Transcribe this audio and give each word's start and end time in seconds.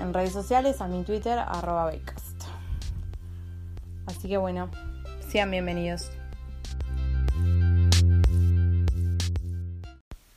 en 0.00 0.12
redes 0.12 0.32
sociales, 0.32 0.80
a 0.80 0.88
mi 0.88 1.02
Twitter, 1.02 1.38
arroba 1.38 1.92
Así 4.06 4.28
que 4.28 4.36
bueno, 4.36 4.70
sean 5.28 5.50
bienvenidos. 5.50 6.10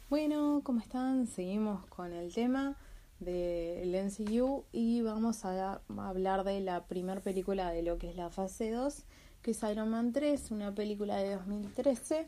Bueno, 0.09 0.61
¿cómo 0.63 0.79
están? 0.79 1.27
Seguimos 1.27 1.85
con 1.87 2.13
el 2.13 2.33
tema 2.33 2.75
del 3.19 3.93
MCU 4.05 4.63
y 4.71 5.01
vamos 5.01 5.45
a, 5.45 5.81
hablar 5.97 6.43
de 6.43 6.61
la 6.61 6.85
primera 6.85 7.21
película 7.21 7.71
de 7.71 7.83
lo 7.83 7.97
que 7.97 8.09
es 8.09 8.15
la 8.15 8.29
fase 8.29 8.71
2, 8.71 9.05
que 9.41 9.51
es 9.51 9.63
Iron 9.63 9.89
Man 9.89 10.13
3, 10.13 10.51
una 10.51 10.73
película 10.73 11.17
de 11.17 11.35
2013 11.35 12.27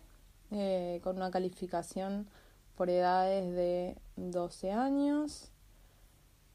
eh, 0.52 1.00
con 1.04 1.16
una 1.16 1.32
calificación 1.32 2.28
por 2.76 2.90
edades 2.90 3.56
de 3.56 3.98
12 4.18 4.72
años. 4.72 5.52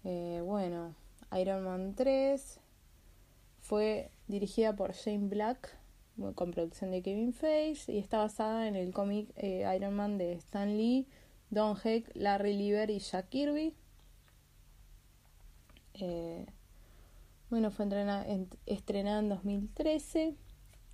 Eh, 0.09 0.41
bueno, 0.45 0.95
Iron 1.37 1.65
Man 1.65 1.97
3 1.97 2.61
fue 3.61 4.13
dirigida 4.29 4.77
por 4.77 4.92
Shane 4.92 5.27
Black 5.27 5.77
con 6.36 6.53
producción 6.53 6.92
de 6.92 7.03
Kevin 7.03 7.33
Feige 7.33 7.92
y 7.92 7.98
está 7.98 8.19
basada 8.19 8.69
en 8.69 8.77
el 8.77 8.92
cómic 8.92 9.29
eh, 9.35 9.64
Iron 9.75 9.95
Man 9.95 10.17
de 10.17 10.35
Stan 10.35 10.77
Lee, 10.77 11.08
Don 11.51 11.77
Heck, 11.83 12.08
Larry 12.14 12.57
Lieber 12.57 12.89
y 12.89 13.01
Jack 13.01 13.30
Kirby. 13.30 13.75
bueno, 17.51 17.73
fue 17.73 17.86
estrenada 18.67 19.19
en 19.19 19.29
2013, 19.29 20.36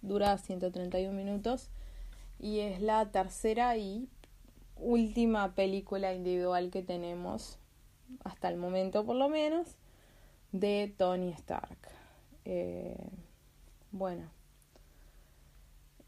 dura 0.00 0.38
131 0.38 1.12
minutos 1.15 1.69
y 2.38 2.60
es 2.60 2.81
la 2.81 3.10
tercera 3.10 3.76
y 3.76 4.09
última 4.76 5.54
película 5.54 6.15
individual 6.15 6.70
que 6.70 6.82
tenemos 6.82 7.59
hasta 8.24 8.48
el 8.48 8.56
momento 8.56 9.04
por 9.04 9.16
lo 9.16 9.28
menos 9.28 9.76
de 10.52 10.94
Tony 10.96 11.30
Stark. 11.30 11.78
Eh, 12.44 12.96
bueno, 13.90 14.30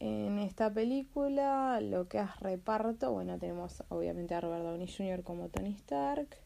en 0.00 0.38
esta 0.38 0.72
película 0.72 1.80
lo 1.80 2.08
que 2.08 2.18
es 2.18 2.40
reparto, 2.40 3.12
bueno, 3.12 3.38
tenemos 3.38 3.82
obviamente 3.88 4.34
a 4.34 4.40
Robert 4.40 4.64
Downey 4.64 4.88
Jr. 4.88 5.22
como 5.22 5.48
Tony 5.48 5.72
Stark, 5.72 6.36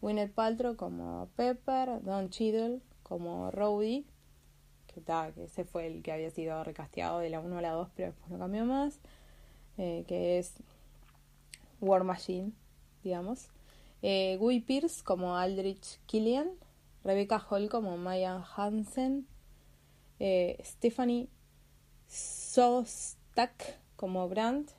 Gwyneth 0.00 0.32
Paltrow 0.32 0.76
como 0.76 1.28
Pepper, 1.36 2.02
Don 2.02 2.30
Cheadle 2.30 2.80
como 3.02 3.50
Rhodey, 3.50 4.06
que, 4.86 5.02
que 5.02 5.44
ese 5.44 5.64
fue 5.64 5.86
el 5.86 6.02
que 6.02 6.12
había 6.12 6.30
sido 6.30 6.62
recasteado 6.64 7.18
de 7.18 7.30
la 7.30 7.40
1 7.40 7.58
a 7.58 7.62
la 7.62 7.70
2, 7.70 7.88
pero 7.94 8.08
después 8.08 8.30
no 8.30 8.38
cambió 8.38 8.64
más. 8.64 9.00
Eh, 9.76 10.04
que 10.06 10.38
es 10.38 10.54
War 11.80 12.04
Machine, 12.04 12.52
digamos. 13.02 13.48
Eh, 14.06 14.36
Guy 14.38 14.60
Pierce 14.60 15.02
como 15.02 15.38
Aldrich 15.38 15.98
Killian, 16.04 16.50
Rebecca 17.04 17.38
Hall 17.38 17.70
como 17.70 17.96
Maya 17.96 18.44
Hansen, 18.54 19.26
eh, 20.18 20.58
Stephanie 20.62 21.30
Sostak 22.06 23.80
como 23.96 24.28
Brandt, 24.28 24.72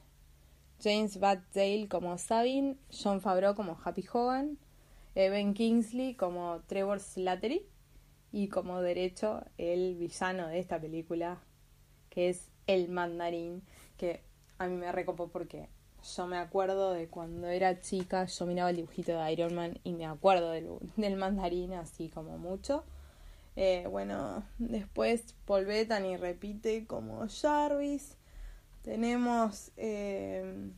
James 0.80 1.20
Dale 1.20 1.88
como 1.90 2.20
Sabine, 2.20 2.78
John 2.92 3.20
Favreau 3.20 3.56
como 3.56 3.76
Happy 3.84 4.06
Hogan, 4.14 4.60
Ben 5.16 5.56
Kingsley 5.56 6.14
como 6.14 6.62
Trevor 6.68 7.00
Slattery 7.00 7.66
y 8.32 8.50
como 8.50 8.80
derecho 8.82 9.44
el 9.58 9.96
villano 9.96 10.50
de 10.50 10.60
esta 10.60 10.80
película 10.80 11.42
que 12.12 12.30
es 12.30 12.52
el 12.68 12.90
mandarín 12.90 13.64
que 13.98 14.22
a 14.60 14.68
mí 14.68 14.76
me 14.76 14.92
recopó 14.92 15.30
porque 15.30 15.68
yo 16.16 16.28
me 16.28 16.38
acuerdo 16.38 16.94
de 16.94 17.08
cuando 17.08 17.48
era 17.48 17.80
chica, 17.80 18.26
yo 18.26 18.46
miraba 18.46 18.70
el 18.70 18.78
dibujito 18.78 19.18
de 19.18 19.32
Iron 19.32 19.56
Man 19.56 19.80
y 19.84 19.94
me 19.94 20.06
acuerdo 20.06 20.52
del, 20.52 20.70
del 20.98 21.16
mandarín 21.16 21.74
así 21.74 22.10
como 22.10 22.38
mucho. 22.38 22.84
Eh, 23.56 23.88
bueno, 23.90 24.44
después 24.60 25.36
Paul 25.46 25.66
Bettany 25.66 26.18
repite 26.18 26.86
como 26.86 27.26
Jarvis. 27.28 28.18
Tenemos 28.84 29.72
eh, 29.78 30.72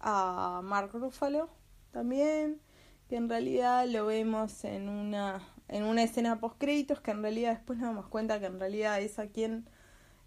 a 0.00 0.60
Mark 0.62 0.90
Ruffalo 0.92 1.48
también, 1.92 2.60
que 3.08 3.16
en 3.16 3.28
realidad 3.28 3.86
lo 3.86 4.06
vemos 4.06 4.64
en 4.64 4.88
una, 4.88 5.48
en 5.68 5.84
una 5.84 6.02
escena 6.02 6.40
post 6.40 6.58
créditos, 6.58 7.00
que 7.00 7.12
en 7.12 7.22
realidad 7.22 7.52
después 7.52 7.78
nos 7.78 7.88
damos 7.88 8.08
cuenta 8.08 8.40
que 8.40 8.46
en 8.46 8.60
realidad 8.60 9.00
es 9.00 9.18
a 9.18 9.28
quien 9.28 9.68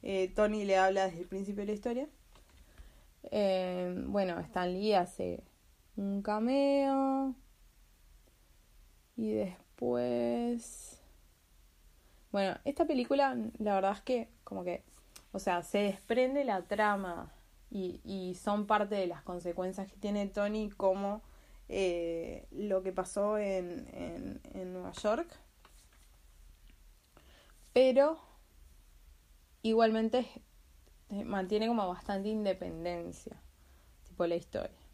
eh, 0.04 0.32
Tony 0.36 0.66
le 0.66 0.78
habla 0.78 1.06
desde 1.06 1.22
el 1.22 1.28
principio 1.28 1.62
de 1.62 1.68
la 1.68 1.74
historia. 1.74 2.10
Eh, 3.32 4.04
bueno, 4.08 4.40
Stan 4.40 4.72
Lee 4.72 4.94
hace 4.94 5.44
un 5.96 6.22
cameo. 6.22 7.36
Y 9.16 9.32
después... 9.32 11.02
Bueno, 12.32 12.58
esta 12.66 12.86
película, 12.86 13.38
la 13.60 13.76
verdad 13.76 13.94
es 13.94 14.02
que 14.02 14.30
como 14.44 14.66
que, 14.66 14.84
o 15.32 15.40
sea, 15.40 15.64
se 15.64 15.78
desprende 15.78 16.44
la 16.44 16.64
trama 16.64 17.32
y, 17.72 18.02
y 18.04 18.36
son 18.36 18.68
parte 18.68 18.96
de 18.96 19.08
las 19.08 19.24
consecuencias 19.24 19.90
que 19.90 19.96
tiene 19.96 20.28
Tony 20.28 20.70
como 20.70 21.22
eh, 21.70 22.46
lo 22.52 22.84
que 22.84 22.92
pasó 22.92 23.38
en, 23.38 23.88
en, 23.94 24.42
en 24.54 24.74
Nueva 24.74 24.92
York. 24.92 25.28
Pero 27.72 28.20
igualmente 29.62 30.28
mantiene 31.10 31.68
como 31.68 31.88
bastante 31.88 32.30
independencia, 32.30 33.36
tipo 34.08 34.26
la 34.26 34.36
historia. 34.36 34.86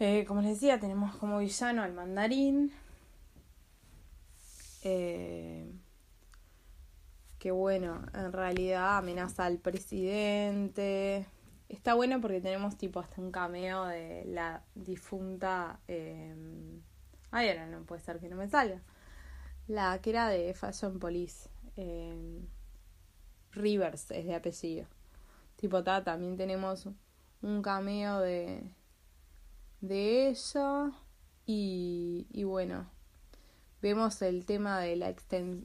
Eh, 0.00 0.24
como 0.26 0.42
les 0.42 0.52
decía, 0.52 0.78
tenemos 0.78 1.16
como 1.16 1.38
villano 1.38 1.82
al 1.82 1.92
mandarín. 1.92 2.72
Eh, 4.82 5.72
que 7.38 7.50
bueno, 7.50 8.02
en 8.14 8.32
realidad 8.32 8.98
amenaza 8.98 9.44
al 9.46 9.58
presidente. 9.58 11.26
Está 11.68 11.94
bueno 11.94 12.20
porque 12.20 12.40
tenemos 12.40 12.76
tipo 12.78 13.00
hasta 13.00 13.20
un 13.20 13.30
cameo 13.30 13.84
de 13.86 14.24
la 14.26 14.64
difunta... 14.74 15.80
ay, 15.86 17.48
ahora 17.50 17.66
no 17.66 17.84
puede 17.84 18.00
ser 18.00 18.18
que 18.20 18.28
no 18.28 18.36
me 18.36 18.48
salga. 18.48 18.80
La 19.66 20.00
que 20.00 20.10
era 20.10 20.28
de 20.28 20.54
Fashion 20.54 20.98
Police. 20.98 21.48
Rivers 23.52 24.10
es 24.10 24.26
de 24.26 24.34
apellido. 24.34 24.86
Tipo, 25.56 25.82
ta, 25.82 26.04
también 26.04 26.36
tenemos 26.36 26.88
un 27.42 27.62
cameo 27.62 28.20
de, 28.20 28.62
de 29.80 30.28
ella. 30.28 30.92
Y, 31.46 32.26
y 32.30 32.44
bueno, 32.44 32.90
vemos 33.80 34.20
el 34.22 34.44
tema 34.44 34.80
de 34.80 34.96
la, 34.96 35.14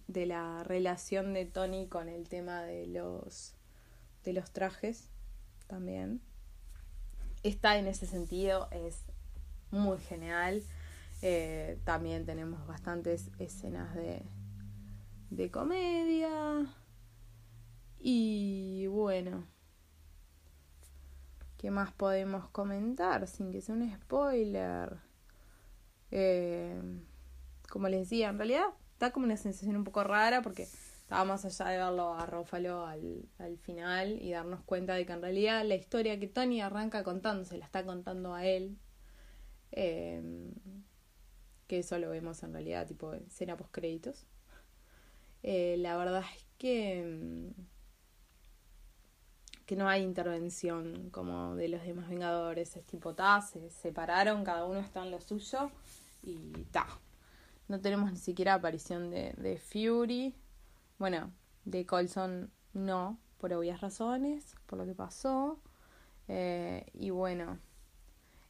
de 0.08 0.26
la 0.26 0.64
relación 0.64 1.34
de 1.34 1.46
Tony 1.46 1.88
con 1.88 2.08
el 2.08 2.30
tema 2.30 2.64
de 2.64 2.88
los, 2.88 3.56
de 4.24 4.34
los 4.34 4.52
trajes 4.52 5.10
también. 5.68 6.22
Está 7.44 7.78
en 7.78 7.88
ese 7.88 8.06
sentido, 8.06 8.70
es 8.72 9.04
muy 9.72 9.98
genial. 9.98 10.64
Eh, 11.22 11.80
también 11.84 12.26
tenemos 12.26 12.66
bastantes 12.68 13.30
escenas 13.40 13.94
de, 13.96 14.22
de 15.30 15.52
comedia. 15.52 16.66
Y 18.06 18.86
bueno, 18.88 19.48
¿qué 21.58 21.72
más 21.72 21.94
podemos 21.94 22.50
comentar 22.50 23.28
sin 23.28 23.54
que 23.54 23.62
sea 23.62 23.76
un 23.76 23.90
spoiler? 23.96 24.98
Eh, 26.12 26.82
como 27.70 27.88
les 27.88 28.02
decía, 28.02 28.28
en 28.28 28.38
realidad 28.38 28.66
está 28.92 29.14
como 29.14 29.26
una 29.26 29.38
sensación 29.38 29.78
un 29.78 29.86
poco 29.86 30.04
rara 30.04 30.42
porque 30.42 30.64
estábamos 30.64 31.46
allá 31.46 31.72
de 31.72 31.78
verlo 31.78 32.14
a 32.14 32.26
Rófalo 32.26 32.86
al, 32.86 33.24
al 33.40 33.58
final 33.58 34.22
y 34.22 34.32
darnos 34.32 34.62
cuenta 34.64 34.96
de 34.96 35.06
que 35.06 35.14
en 35.14 35.22
realidad 35.22 35.64
la 35.66 35.76
historia 35.76 36.20
que 36.20 36.28
Tony 36.28 36.60
arranca 36.60 37.06
contando 37.06 37.46
se 37.46 37.58
la 37.58 37.64
está 37.64 37.86
contando 37.86 38.34
a 38.36 38.46
él. 38.46 38.78
Eh, 39.72 40.52
que 41.68 41.80
eso 41.80 41.98
lo 42.00 42.10
vemos 42.10 42.44
en 42.44 42.52
realidad 42.52 42.86
tipo 42.86 43.14
en 43.14 43.24
escena 43.28 43.56
post 43.56 43.72
créditos. 43.72 44.28
Eh, 45.42 45.78
la 45.78 45.96
verdad 45.96 46.26
es 46.36 46.46
que 46.58 47.54
mm, 47.56 47.73
que 49.66 49.76
no 49.76 49.88
hay 49.88 50.04
intervención 50.04 51.10
como 51.12 51.56
de 51.56 51.70
los 51.70 51.84
demás 51.84 52.10
Vengadores, 52.10 52.76
es 52.76 52.86
tipo 52.86 53.14
ta, 53.14 53.42
se 53.42 53.70
separaron, 53.70 54.44
cada 54.44 54.66
uno 54.66 54.80
está 54.80 55.04
en 55.04 55.12
lo 55.12 55.22
suyo 55.22 55.72
y 56.22 56.52
ta. 56.72 56.88
No 57.68 57.80
tenemos 57.80 58.12
ni 58.12 58.18
siquiera 58.18 58.56
aparición 58.56 59.10
de, 59.10 59.34
de 59.38 59.58
Fury. 59.58 60.34
Bueno, 61.00 61.32
de 61.66 61.86
Colson 61.86 62.52
no, 62.74 63.18
por 63.38 63.54
obvias 63.54 63.82
razones, 63.82 64.56
por 64.66 64.80
lo 64.80 64.86
que 64.86 64.94
pasó. 64.94 65.60
Eh, 66.28 66.86
y 66.94 67.10
bueno, 67.10 67.60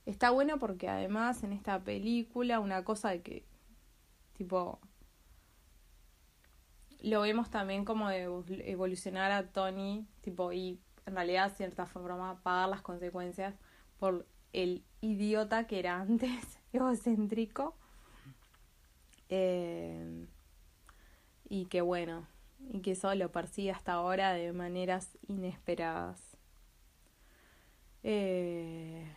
Está 0.06 0.31
bueno 0.31 0.59
porque 0.59 0.89
además 0.89 1.44
en 1.44 1.54
esta 1.54 1.80
película 1.81 2.59
una 2.59 2.83
cosa 2.83 3.09
de 3.09 3.21
que, 3.21 3.45
tipo, 4.33 4.80
lo 7.00 7.21
vemos 7.21 7.50
también 7.50 7.86
como 7.86 8.09
evolucionar 8.12 9.31
a 9.31 9.48
Tony, 9.48 10.06
tipo, 10.21 10.51
y 10.51 10.80
en 11.05 11.15
realidad, 11.15 11.50
de 11.50 11.57
cierta 11.57 11.85
forma, 11.85 12.41
pagar 12.41 12.69
las 12.69 12.81
consecuencias 12.81 13.55
por 14.00 14.25
el 14.53 14.83
idiota 15.01 15.67
que 15.67 15.79
era 15.79 16.00
antes, 16.00 16.59
egocéntrico. 16.73 17.75
Eh, 19.29 20.27
y 21.50 21.65
que 21.65 21.81
bueno, 21.81 22.27
y 22.71 22.81
que 22.81 22.91
eso 22.91 23.13
lo 23.15 23.31
persigue 23.31 23.71
hasta 23.71 23.94
ahora 23.94 24.33
de 24.33 24.53
maneras 24.53 25.17
inesperadas. 25.27 26.21
Eh, 28.03 29.07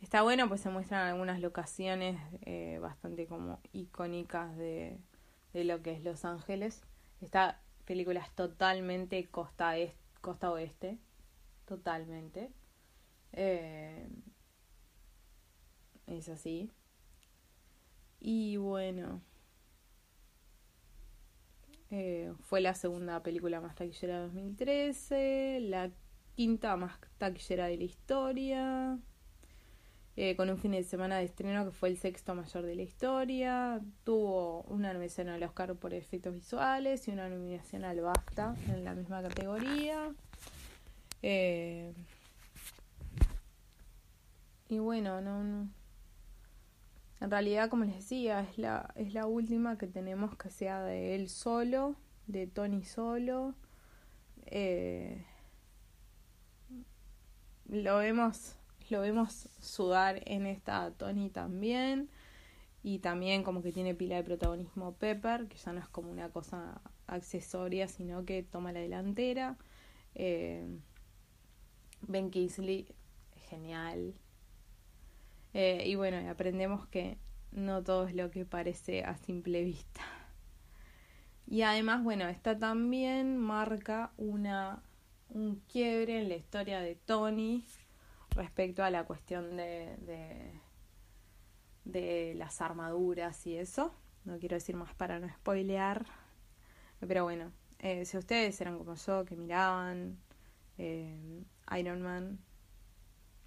Está 0.00 0.22
bueno, 0.22 0.48
pues 0.48 0.62
se 0.62 0.70
muestran 0.70 1.06
algunas 1.06 1.40
locaciones 1.40 2.18
eh, 2.46 2.78
bastante 2.80 3.26
como 3.26 3.60
icónicas 3.72 4.56
de, 4.56 4.98
de, 5.52 5.64
lo 5.64 5.82
que 5.82 5.92
es 5.92 6.02
Los 6.02 6.24
Ángeles. 6.24 6.82
Esta 7.20 7.60
película 7.84 8.20
es 8.20 8.30
totalmente 8.30 9.28
costa, 9.28 9.76
costa 10.20 10.50
oeste, 10.50 10.98
totalmente. 11.66 12.52
Eh, 13.32 14.08
es 16.06 16.28
así. 16.28 16.70
Y 18.20 18.56
bueno, 18.58 19.22
eh, 21.90 22.32
fue 22.40 22.60
la 22.60 22.74
segunda 22.74 23.22
película 23.22 23.60
más 23.60 23.74
taquillera 23.74 24.16
de 24.16 24.22
2013, 24.26 25.60
la 25.62 25.90
quinta 26.36 26.76
más 26.76 26.98
taquillera 27.18 27.66
de 27.66 27.76
la 27.78 27.84
historia. 27.84 28.98
Eh, 30.22 30.36
con 30.36 30.50
un 30.50 30.58
fin 30.58 30.72
de 30.72 30.82
semana 30.82 31.16
de 31.16 31.24
estreno 31.24 31.64
que 31.64 31.70
fue 31.70 31.88
el 31.88 31.96
sexto 31.96 32.34
mayor 32.34 32.66
de 32.66 32.74
la 32.74 32.82
historia. 32.82 33.80
Tuvo 34.04 34.64
una 34.64 34.92
nominación 34.92 35.30
al 35.30 35.42
Oscar 35.42 35.74
por 35.76 35.94
efectos 35.94 36.34
visuales 36.34 37.08
y 37.08 37.10
una 37.10 37.30
nominación 37.30 37.86
al 37.86 38.02
BAFTA 38.02 38.54
en 38.68 38.84
la 38.84 38.92
misma 38.92 39.22
categoría. 39.22 40.12
Eh, 41.22 41.94
y 44.68 44.78
bueno, 44.78 45.22
no, 45.22 45.70
En 47.20 47.30
realidad, 47.30 47.70
como 47.70 47.86
les 47.86 47.94
decía, 47.94 48.40
es 48.40 48.58
la, 48.58 48.92
es 48.96 49.14
la 49.14 49.24
última 49.24 49.78
que 49.78 49.86
tenemos 49.86 50.36
que 50.36 50.50
sea 50.50 50.82
de 50.82 51.14
él 51.14 51.30
solo, 51.30 51.96
de 52.26 52.46
Tony 52.46 52.84
solo. 52.84 53.54
Eh, 54.44 55.24
lo 57.70 57.96
vemos 57.96 58.59
lo 58.90 59.00
vemos 59.00 59.48
sudar 59.60 60.22
en 60.26 60.46
esta 60.46 60.90
Tony 60.92 61.30
también. 61.30 62.10
Y 62.82 63.00
también 63.00 63.42
como 63.42 63.62
que 63.62 63.72
tiene 63.72 63.94
pila 63.94 64.16
de 64.16 64.24
protagonismo 64.24 64.94
Pepper, 64.94 65.48
que 65.48 65.58
ya 65.58 65.72
no 65.72 65.80
es 65.80 65.88
como 65.88 66.10
una 66.10 66.30
cosa 66.30 66.80
accesoria, 67.06 67.88
sino 67.88 68.24
que 68.24 68.42
toma 68.42 68.72
la 68.72 68.80
delantera. 68.80 69.58
Eh, 70.14 70.66
ben 72.00 72.30
Kingsley, 72.30 72.86
genial. 73.48 74.14
Eh, 75.52 75.84
y 75.86 75.94
bueno, 75.94 76.16
aprendemos 76.30 76.86
que 76.88 77.18
no 77.52 77.82
todo 77.82 78.06
es 78.06 78.14
lo 78.14 78.30
que 78.30 78.44
parece 78.44 79.04
a 79.04 79.16
simple 79.16 79.62
vista. 79.62 80.00
Y 81.46 81.62
además, 81.62 82.04
bueno, 82.04 82.28
esta 82.28 82.56
también 82.56 83.36
marca 83.36 84.12
una, 84.16 84.82
un 85.28 85.56
quiebre 85.68 86.20
en 86.20 86.28
la 86.28 86.36
historia 86.36 86.80
de 86.80 86.94
Tony, 86.94 87.64
respecto 88.30 88.82
a 88.84 88.90
la 88.90 89.04
cuestión 89.04 89.56
de, 89.56 90.60
de, 91.84 92.34
las 92.34 92.60
armaduras 92.60 93.46
y 93.46 93.56
eso. 93.56 93.94
No 94.24 94.38
quiero 94.38 94.56
decir 94.56 94.76
más 94.76 94.94
para 94.94 95.18
no 95.18 95.28
spoilear. 95.28 96.06
Pero 97.00 97.24
bueno, 97.24 97.52
eh, 97.78 98.04
si 98.04 98.18
ustedes 98.18 98.60
eran 98.60 98.78
como 98.78 98.94
yo, 98.94 99.24
que 99.24 99.36
miraban 99.36 100.18
eh, 100.78 101.44
Iron 101.78 102.02
Man, 102.02 102.38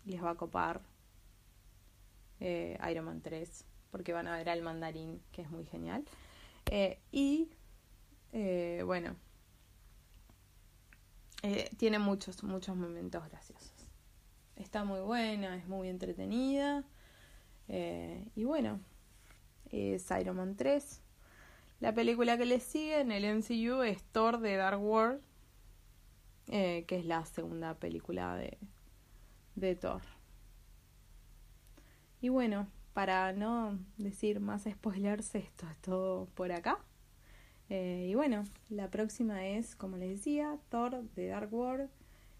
les 0.05 0.23
va 0.23 0.31
a 0.31 0.35
copar 0.35 0.81
eh, 2.39 2.77
Iron 2.89 3.05
Man 3.05 3.21
3, 3.21 3.65
porque 3.91 4.11
van 4.11 4.27
a 4.27 4.37
ver 4.37 4.49
al 4.49 4.61
mandarín, 4.63 5.21
que 5.31 5.43
es 5.43 5.49
muy 5.49 5.65
genial. 5.65 6.03
y 7.11 7.49
bueno, 8.85 9.15
tiene 11.77 11.99
muchos, 11.99 12.43
muchos 12.43 12.75
momentos 12.75 13.23
graciosos. 13.29 13.72
Está 14.55 14.83
muy 14.83 15.01
buena, 15.01 15.57
es 15.57 15.67
muy 15.67 15.89
entretenida. 15.89 16.83
Eh, 17.67 18.27
y 18.35 18.43
bueno, 18.43 18.79
es 19.71 20.09
Iron 20.19 20.37
Man 20.37 20.55
3. 20.55 21.01
La 21.79 21.93
película 21.93 22.37
que 22.37 22.45
le 22.45 22.59
sigue 22.59 23.01
en 23.01 23.11
el 23.11 23.25
MCU 23.25 23.81
es 23.81 24.03
Thor 24.11 24.39
de 24.39 24.55
Dark 24.55 24.81
World, 24.81 25.21
eh, 26.47 26.85
que 26.87 26.99
es 26.99 27.05
la 27.05 27.25
segunda 27.25 27.73
película 27.75 28.35
de, 28.35 28.57
de 29.55 29.75
Thor. 29.75 30.01
Y 32.21 32.29
bueno, 32.29 32.67
para 32.93 33.33
no 33.33 33.79
decir 33.97 34.39
más 34.39 34.63
spoilers, 34.63 35.35
esto 35.35 35.67
es 35.69 35.77
todo 35.79 36.27
por 36.35 36.51
acá. 36.51 36.79
Eh, 37.69 38.07
y 38.09 38.15
bueno, 38.15 38.43
la 38.69 38.89
próxima 38.89 39.45
es, 39.47 39.75
como 39.75 39.97
les 39.97 40.09
decía, 40.17 40.57
Thor 40.69 41.03
de 41.15 41.27
Dark 41.27 41.53
World. 41.53 41.89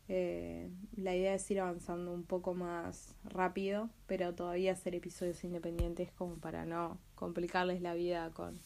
Eh, 0.10 0.69
la 0.98 1.15
idea 1.15 1.33
es 1.33 1.50
ir 1.50 1.62
avanzando 1.62 2.12
un 2.12 2.24
poco 2.24 2.53
más 2.53 3.15
rápido, 3.24 3.89
pero 4.05 4.33
todavía 4.33 4.74
hacer 4.74 4.95
episodios 4.95 5.43
independientes 5.43 6.12
como 6.12 6.36
para 6.36 6.65
no 6.65 6.98
complicarles 7.15 7.81
la 7.81 7.93
vida 7.93 8.31
con 8.31 8.60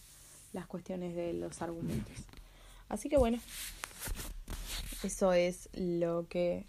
las 0.54 0.66
cuestiones 0.66 1.16
de 1.16 1.34
los 1.34 1.62
argumentos. 1.62 2.16
Así 2.90 3.10
que 3.10 3.18
bueno, 3.18 3.38
eso 5.04 5.34
es 5.34 5.70
lo 5.74 6.28
que 6.28 6.66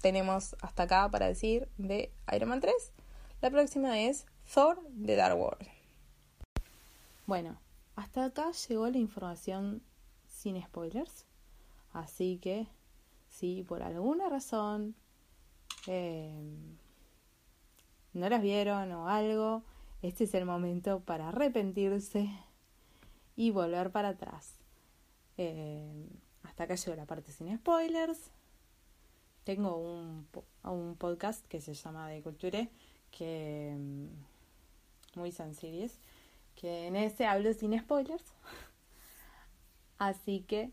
tenemos 0.00 0.56
hasta 0.62 0.84
acá 0.84 1.10
para 1.10 1.26
decir 1.26 1.68
de 1.76 2.12
Iron 2.34 2.48
Man 2.48 2.60
3. 2.60 2.74
La 3.42 3.50
próxima 3.50 4.00
es 4.00 4.24
Thor 4.52 4.80
de 4.88 5.16
Dark 5.16 5.38
World. 5.38 5.68
Bueno, 7.26 7.58
hasta 7.96 8.24
acá 8.24 8.52
llegó 8.68 8.88
la 8.88 8.98
información 8.98 9.82
sin 10.28 10.62
spoilers. 10.62 11.26
Así 11.92 12.38
que 12.38 12.68
si 13.36 13.62
por 13.62 13.82
alguna 13.82 14.28
razón 14.30 14.94
eh, 15.86 16.32
no 18.14 18.28
las 18.28 18.40
vieron 18.40 18.90
o 18.92 19.08
algo, 19.08 19.62
este 20.00 20.24
es 20.24 20.34
el 20.34 20.46
momento 20.46 21.00
para 21.00 21.28
arrepentirse 21.28 22.30
y 23.36 23.50
volver 23.50 23.92
para 23.92 24.10
atrás. 24.10 24.54
Eh, 25.36 26.08
hasta 26.44 26.64
acá 26.64 26.76
llegó 26.76 26.96
la 26.96 27.04
parte 27.04 27.30
sin 27.30 27.54
spoilers. 27.58 28.30
tengo 29.44 29.76
un, 29.76 30.26
un 30.64 30.96
podcast 30.96 31.46
que 31.46 31.60
se 31.60 31.74
llama 31.74 32.08
De 32.08 32.22
Culture, 32.22 32.70
que 33.10 33.76
mm, 33.78 35.18
muy 35.18 35.30
sencillo 35.30 35.90
que 36.54 36.86
en 36.86 36.96
ese 36.96 37.26
hablo 37.26 37.52
sin 37.52 37.78
spoilers. 37.78 38.24
Así 39.98 40.40
que, 40.40 40.72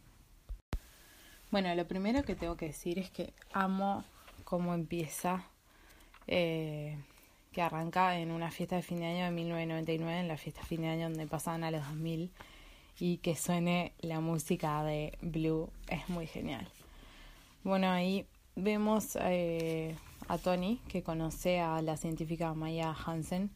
Bueno, 1.51 1.75
lo 1.75 1.85
primero 1.85 2.23
que 2.23 2.33
tengo 2.33 2.55
que 2.55 2.67
decir 2.67 2.97
es 2.97 3.11
que 3.11 3.33
amo 3.51 4.05
cómo 4.45 4.73
empieza, 4.73 5.43
eh, 6.25 6.97
que 7.51 7.61
arranca 7.61 8.17
en 8.17 8.31
una 8.31 8.49
fiesta 8.51 8.77
de 8.77 8.81
fin 8.83 9.01
de 9.01 9.07
año 9.07 9.25
de 9.25 9.31
1999, 9.31 10.21
en 10.21 10.27
la 10.29 10.37
fiesta 10.37 10.61
de 10.61 10.67
fin 10.67 10.81
de 10.81 10.87
año 10.87 11.09
donde 11.09 11.27
pasaban 11.27 11.65
a 11.65 11.71
los 11.71 11.85
2000 11.89 12.31
y 12.99 13.17
que 13.17 13.35
suene 13.35 13.91
la 13.99 14.21
música 14.21 14.81
de 14.85 15.17
Blue 15.21 15.69
es 15.89 16.07
muy 16.07 16.25
genial. 16.25 16.65
Bueno, 17.65 17.91
ahí 17.91 18.25
vemos 18.55 19.17
eh, 19.19 19.97
a 20.29 20.37
Tony 20.37 20.79
que 20.87 21.03
conoce 21.03 21.59
a 21.59 21.81
la 21.81 21.97
científica 21.97 22.53
Maya 22.53 22.95
Hansen, 23.05 23.51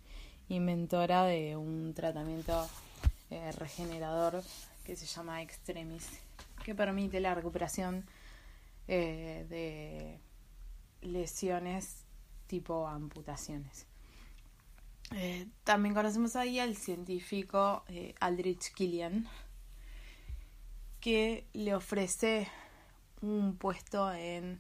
inventora 0.49 1.23
de 1.23 1.55
un 1.55 1.93
tratamiento 1.93 2.67
eh, 3.29 3.53
regenerador 3.53 4.43
que 4.83 4.97
se 4.97 5.05
llama 5.05 5.41
Extremis, 5.41 6.24
que 6.65 6.73
permite 6.73 7.19
la 7.19 7.35
recuperación 7.35 8.05
eh, 8.87 9.45
de 9.47 10.19
lesiones 11.07 12.05
tipo 12.47 12.87
amputaciones. 12.87 13.85
Eh, 15.11 15.47
también 15.63 15.93
conocemos 15.93 16.35
ahí 16.35 16.57
al 16.57 16.75
científico 16.75 17.83
eh, 17.87 18.15
Aldrich 18.19 18.73
Killian, 18.73 19.27
que 20.99 21.45
le 21.53 21.75
ofrece 21.75 22.47
un 23.21 23.57
puesto 23.57 24.11
en 24.11 24.59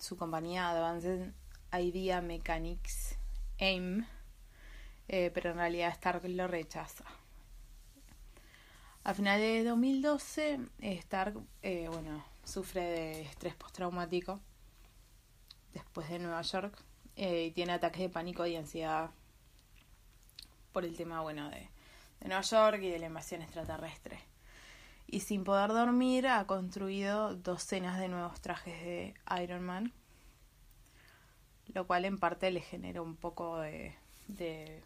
su 0.00 0.16
compañía 0.16 0.70
Advanced 0.70 1.30
Idea 1.78 2.22
Mechanics 2.22 3.18
AIM, 3.60 4.06
pero 5.06 5.50
en 5.50 5.56
realidad 5.58 5.90
Stark 5.90 6.24
lo 6.24 6.48
rechaza. 6.48 7.04
A 9.06 9.12
finales 9.12 9.62
de 9.62 9.68
2012, 9.68 10.60
Stark 10.80 11.34
bueno, 11.90 12.24
sufre 12.42 12.80
de 12.80 13.20
estrés 13.20 13.54
postraumático 13.54 14.40
después 15.74 16.08
de 16.08 16.18
Nueva 16.18 16.40
York 16.40 16.82
eh, 17.16 17.44
y 17.44 17.50
tiene 17.50 17.74
ataques 17.74 18.00
de 18.00 18.08
pánico 18.08 18.46
y 18.46 18.56
ansiedad 18.56 19.10
por 20.72 20.86
el 20.86 20.96
tema, 20.96 21.20
bueno, 21.20 21.50
de, 21.50 21.68
Nueva 22.24 22.40
York 22.40 22.78
y 22.80 22.88
de 22.88 22.98
la 22.98 23.08
invasión 23.08 23.42
extraterrestre. 23.42 24.18
Y 25.06 25.20
sin 25.20 25.44
poder 25.44 25.68
dormir 25.68 26.26
ha 26.26 26.46
construido 26.46 27.36
docenas 27.36 27.98
de 27.98 28.08
nuevos 28.08 28.40
trajes 28.40 28.82
de 28.82 29.14
Iron 29.42 29.64
Man, 29.64 29.92
lo 31.74 31.86
cual 31.86 32.06
en 32.06 32.16
parte 32.16 32.50
le 32.50 32.62
genera 32.62 33.02
un 33.02 33.16
poco 33.16 33.58
de 33.58 34.82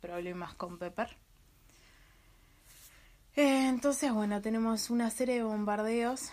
problemas 0.00 0.54
con 0.54 0.76
Pepper. 0.76 1.16
Eh, 3.40 3.68
entonces, 3.68 4.12
bueno, 4.12 4.42
tenemos 4.42 4.90
una 4.90 5.08
serie 5.10 5.36
de 5.36 5.42
bombardeos 5.42 6.30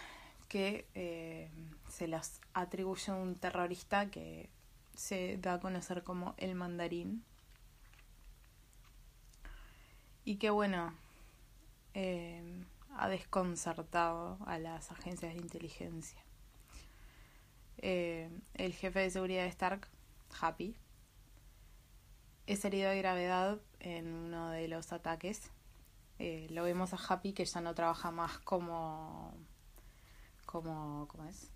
que 0.50 0.86
eh, 0.94 1.50
se 1.88 2.06
los 2.06 2.42
atribuye 2.54 3.14
a 3.14 3.16
un 3.16 3.36
terrorista 3.36 4.12
que 4.12 4.50
se 4.94 5.38
da 5.38 5.54
a 5.54 5.60
conocer 5.62 6.04
como 6.04 6.36
el 6.36 6.54
mandarín. 6.56 7.24
Y 10.26 10.36
que 10.36 10.50
bueno, 10.50 10.94
eh, 11.94 12.44
ha 12.98 13.08
desconcertado 13.08 14.38
a 14.46 14.60
las 14.60 14.92
agencias 14.92 15.34
de 15.34 15.40
inteligencia. 15.40 16.20
El 17.78 18.74
jefe 18.74 19.00
de 19.00 19.12
seguridad 19.12 19.44
de 19.44 19.50
Stark, 19.50 19.88
Happy, 20.42 20.76
es 22.48 22.66
herido 22.66 22.90
de 22.90 22.98
gravedad 22.98 23.60
en 23.80 24.14
uno 24.14 24.50
de 24.50 24.68
los 24.68 24.92
ataques. 24.92 25.52
Eh, 26.20 26.48
lo 26.50 26.64
vemos 26.64 26.94
a 26.94 26.98
Happy 26.98 27.34
que 27.34 27.46
ya 27.46 27.62
no 27.62 27.76
trabaja 27.76 28.12
más 28.12 28.40
como 28.40 29.34
como 30.46 31.08
¿cómo 31.08 31.26
es? 31.26 31.52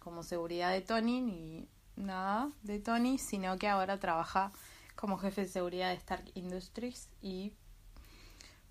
como 0.00 0.22
seguridad 0.22 0.72
de 0.72 0.80
Tony 0.80 1.20
ni 1.20 1.68
nada 1.96 2.50
de 2.62 2.80
Tony, 2.80 3.18
sino 3.18 3.56
que 3.58 3.68
ahora 3.68 3.98
trabaja 3.98 4.52
como 4.96 5.18
jefe 5.18 5.42
de 5.42 5.48
seguridad 5.48 5.90
de 5.90 5.96
Stark 5.96 6.24
Industries 6.34 7.08
y 7.22 7.52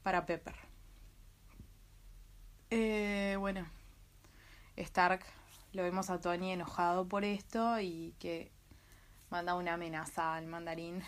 para 0.03 0.25
Pepper. 0.25 0.56
Eh, 2.70 3.36
bueno, 3.39 3.65
Stark 4.75 5.24
lo 5.74 5.84
vemos 5.84 6.10
a 6.10 6.20
Tony 6.20 6.51
enojado 6.51 7.08
por 7.08 7.24
esto 7.24 7.80
y 7.80 8.13
que 8.20 8.51
manda 9.30 9.56
una 9.56 9.74
amenaza 9.74 10.36
al 10.36 10.46
mandarín 10.46 11.01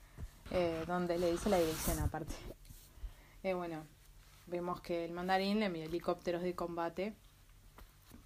eh, 0.50 0.84
donde 0.86 1.18
le 1.18 1.32
dice 1.32 1.48
la 1.48 1.58
dirección 1.58 1.98
aparte. 2.00 2.34
Eh, 3.42 3.54
bueno, 3.54 3.84
vemos 4.46 4.80
que 4.80 5.04
el 5.04 5.12
mandarín 5.12 5.60
le 5.60 5.66
envía 5.66 5.84
helicópteros 5.84 6.42
de 6.42 6.54
combate 6.54 7.14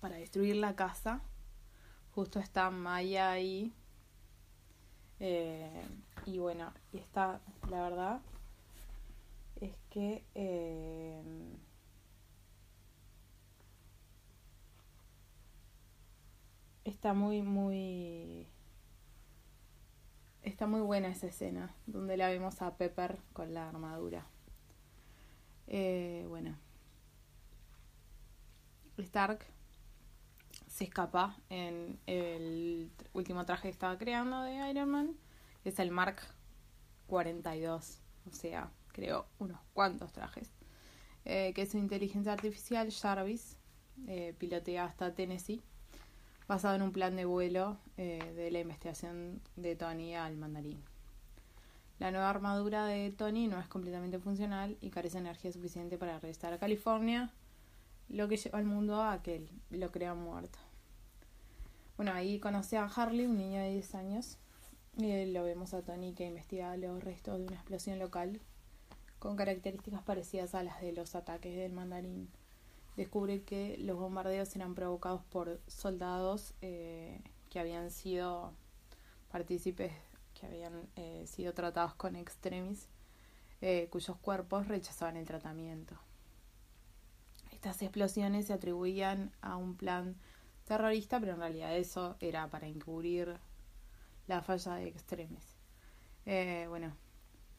para 0.00 0.16
destruir 0.16 0.56
la 0.56 0.74
casa 0.76 1.22
justo 2.14 2.38
está 2.38 2.70
Maya 2.70 3.30
ahí. 3.30 3.72
Eh, 5.20 5.82
y 6.26 6.38
bueno, 6.38 6.72
y 6.92 6.98
está, 6.98 7.40
la 7.70 7.82
verdad, 7.82 8.20
es 9.60 9.76
que 9.90 10.24
eh, 10.34 11.22
está 16.84 17.14
muy, 17.14 17.42
muy, 17.42 18.46
está 20.42 20.66
muy 20.66 20.80
buena 20.80 21.08
esa 21.08 21.26
escena, 21.28 21.74
donde 21.86 22.16
la 22.16 22.28
vemos 22.28 22.62
a 22.62 22.76
Pepper 22.76 23.18
con 23.32 23.54
la 23.54 23.68
armadura. 23.68 24.26
Eh, 25.66 26.24
bueno, 26.28 26.56
Stark 28.98 29.44
se 30.68 30.84
escapa 30.84 31.36
en 31.50 31.98
el 32.06 32.90
último 33.12 33.44
traje 33.44 33.62
que 33.62 33.72
estaba 33.72 33.96
creando 33.96 34.42
de 34.42 34.70
Iron 34.70 34.90
Man, 34.90 35.16
es 35.64 35.78
el 35.78 35.90
Mark 35.90 36.20
42, 37.06 37.98
o 38.30 38.34
sea, 38.34 38.70
creo 38.88 39.26
unos 39.38 39.60
cuantos 39.72 40.12
trajes, 40.12 40.50
eh, 41.24 41.52
que 41.54 41.66
su 41.66 41.78
inteligencia 41.78 42.32
artificial, 42.32 42.90
Jarvis, 42.92 43.56
eh, 44.06 44.34
pilotea 44.38 44.84
hasta 44.84 45.14
Tennessee, 45.14 45.62
basado 46.48 46.74
en 46.74 46.82
un 46.82 46.92
plan 46.92 47.16
de 47.16 47.24
vuelo 47.24 47.78
eh, 47.96 48.32
de 48.36 48.50
la 48.50 48.60
investigación 48.60 49.40
de 49.56 49.76
Tony 49.76 50.14
al 50.14 50.36
mandarín. 50.36 50.82
La 51.98 52.10
nueva 52.10 52.28
armadura 52.28 52.86
de 52.86 53.10
Tony 53.12 53.46
no 53.46 53.60
es 53.60 53.68
completamente 53.68 54.18
funcional 54.18 54.76
y 54.80 54.90
carece 54.90 55.18
de 55.18 55.28
energía 55.28 55.52
suficiente 55.52 55.96
para 55.96 56.18
regresar 56.18 56.52
a 56.52 56.58
California, 56.58 57.32
lo 58.08 58.28
que 58.28 58.36
lleva 58.36 58.58
al 58.58 58.64
mundo 58.64 59.02
a 59.02 59.22
que 59.22 59.48
lo 59.70 59.90
crea 59.92 60.14
muerto. 60.14 60.58
Bueno, 61.96 62.12
ahí 62.12 62.40
conoce 62.40 62.76
a 62.76 62.86
Harley, 62.86 63.26
un 63.26 63.36
niño 63.36 63.60
de 63.60 63.70
10 63.70 63.94
años, 63.94 64.38
y 64.96 65.26
lo 65.26 65.44
vemos 65.44 65.74
a 65.74 65.82
Tony 65.82 66.12
que 66.12 66.26
investiga 66.26 66.76
los 66.76 67.02
restos 67.02 67.38
de 67.38 67.46
una 67.46 67.56
explosión 67.56 67.98
local 67.98 68.40
con 69.18 69.36
características 69.36 70.02
parecidas 70.02 70.54
a 70.54 70.62
las 70.62 70.80
de 70.80 70.92
los 70.92 71.14
ataques 71.14 71.56
del 71.56 71.72
mandarín. 71.72 72.28
Descubre 72.96 73.42
que 73.42 73.76
los 73.78 73.98
bombardeos 73.98 74.54
eran 74.54 74.74
provocados 74.74 75.22
por 75.24 75.60
soldados 75.66 76.54
eh, 76.60 77.20
que 77.50 77.58
habían 77.58 77.90
sido 77.90 78.52
partícipes, 79.32 79.92
habían 80.44 80.88
eh, 80.96 81.24
sido 81.26 81.54
tratados 81.54 81.94
con 81.94 82.16
extremis, 82.16 82.88
eh, 83.60 83.88
cuyos 83.90 84.16
cuerpos 84.18 84.68
rechazaban 84.68 85.16
el 85.16 85.26
tratamiento. 85.26 85.96
Estas 87.50 87.80
explosiones 87.82 88.46
se 88.46 88.52
atribuían 88.52 89.32
a 89.40 89.56
un 89.56 89.76
plan 89.76 90.16
terrorista, 90.64 91.20
pero 91.20 91.32
en 91.32 91.40
realidad 91.40 91.76
eso 91.76 92.16
era 92.20 92.48
para 92.50 92.66
encubrir 92.66 93.38
la 94.26 94.42
falla 94.42 94.74
de 94.74 94.88
extremes. 94.88 95.56
Eh, 96.26 96.66
bueno, 96.68 96.96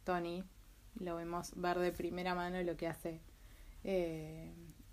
Tony 0.04 0.44
lo 0.96 1.16
vemos 1.16 1.54
ver 1.56 1.80
de 1.80 1.92
primera 1.92 2.36
mano 2.36 2.62
lo 2.64 2.78
que 2.78 2.88
hace 2.88 3.22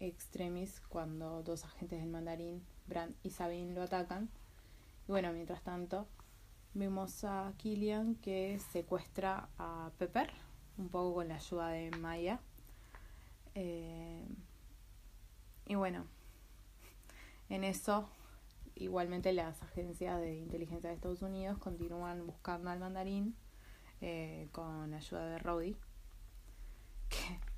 Extremis 0.00 0.80
cuando 0.88 1.42
dos 1.42 1.64
agentes 1.64 2.00
del 2.00 2.10
mandarín 2.10 2.62
Brand 2.86 3.14
y 3.22 3.30
Sabine 3.30 3.72
lo 3.72 3.82
atacan. 3.82 4.28
Bueno, 5.06 5.32
mientras 5.32 5.62
tanto, 5.62 6.06
vemos 6.74 7.24
a 7.24 7.52
Killian 7.58 8.14
que 8.16 8.58
secuestra 8.72 9.48
a 9.58 9.90
Pepper, 9.98 10.30
un 10.78 10.88
poco 10.88 11.14
con 11.14 11.28
la 11.28 11.36
ayuda 11.36 11.68
de 11.68 11.90
Maya. 11.90 12.40
Eh, 13.54 14.26
y 15.66 15.74
bueno, 15.74 16.06
en 17.48 17.64
eso, 17.64 18.08
igualmente 18.74 19.32
las 19.32 19.62
agencias 19.62 20.20
de 20.20 20.36
inteligencia 20.36 20.88
de 20.88 20.96
Estados 20.96 21.22
Unidos 21.22 21.58
continúan 21.58 22.26
buscando 22.26 22.70
al 22.70 22.80
mandarín 22.80 23.36
eh, 24.00 24.48
con 24.52 24.94
ayuda 24.94 25.26
de 25.26 25.38
Rowdy, 25.38 25.76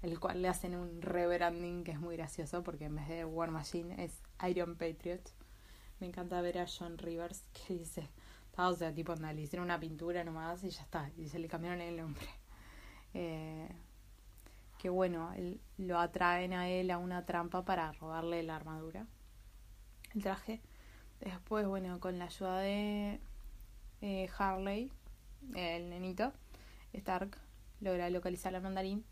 el 0.03 0.19
cual 0.19 0.43
le 0.43 0.49
hacen 0.49 0.75
un 0.75 1.01
rebranding 1.01 1.85
que 1.85 1.93
es 1.93 2.01
muy 2.01 2.17
gracioso 2.17 2.63
porque 2.63 2.87
en 2.87 2.97
vez 2.97 3.09
de 3.09 3.25
War 3.25 3.51
Machine 3.51 4.03
es 4.03 4.21
Iron 4.49 4.77
Patriot. 4.77 5.23
Me 6.01 6.09
encanta 6.09 6.43
ver 6.43 6.59
a 6.59 6.67
John 6.67 6.99
Rivers 6.99 7.45
que 7.53 7.75
dice, 7.75 8.11
o 8.57 8.75
sea, 8.75 8.95
tipo, 8.95 9.15
le 9.15 9.43
hicieron 9.43 9.65
una 9.65 9.81
pintura 9.81 10.25
nomás 10.25 10.63
y 10.65 10.71
ya 10.71 10.83
está, 10.83 11.11
y 11.17 11.29
se 11.29 11.39
le 11.39 11.49
cambiaron 11.49 11.81
el 11.81 11.97
nombre. 11.97 12.27
Eh, 13.17 13.69
que 14.77 14.89
bueno, 14.89 15.33
lo 15.79 16.01
atraen 16.01 16.53
a 16.53 16.69
él 16.69 16.91
a 16.91 16.99
una 16.99 17.25
trampa 17.25 17.65
para 17.65 17.93
robarle 17.93 18.43
la 18.43 18.57
armadura, 18.57 19.07
el 20.17 20.23
traje. 20.25 20.61
Después, 21.21 21.65
bueno, 21.65 22.01
con 22.01 22.19
la 22.19 22.25
ayuda 22.25 22.59
de 22.59 23.21
eh, 24.01 24.29
Harley, 24.37 24.91
el 25.55 25.91
nenito, 25.91 26.33
Stark 26.93 27.39
logra 27.81 28.11
localizar 28.11 28.55
al 28.55 28.63
mandarín 28.63 29.05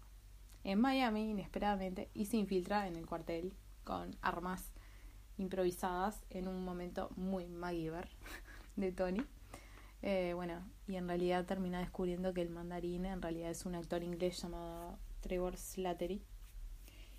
en 0.65 0.81
Miami 0.81 1.31
inesperadamente 1.31 2.11
y 2.13 2.27
se 2.27 2.37
infiltra 2.37 2.87
en 2.87 2.97
el 2.97 3.07
cuartel 3.07 3.55
con 3.85 4.17
armas 4.21 4.73
improvisadas 5.39 6.25
en 6.31 6.49
un 6.49 6.65
momento 6.65 7.11
muy 7.17 7.49
MacGyver 7.49 8.09
de 8.76 8.93
Tony. 8.93 9.23
Eh, 10.02 10.33
bueno, 10.35 10.62
y 10.88 10.97
en 10.97 11.07
realidad 11.07 11.45
termina 11.45 11.79
descubriendo 11.79 12.35
que 12.35 12.43
el 12.43 12.50
mandarín 12.50 13.07
en 13.07 13.23
realidad 13.23 13.50
es 13.50 13.64
un 13.67 13.76
actor 13.76 14.02
inglés 14.02 14.43
llamado 14.43 14.99
Trevor 15.21 15.57
Slattery 15.57 16.23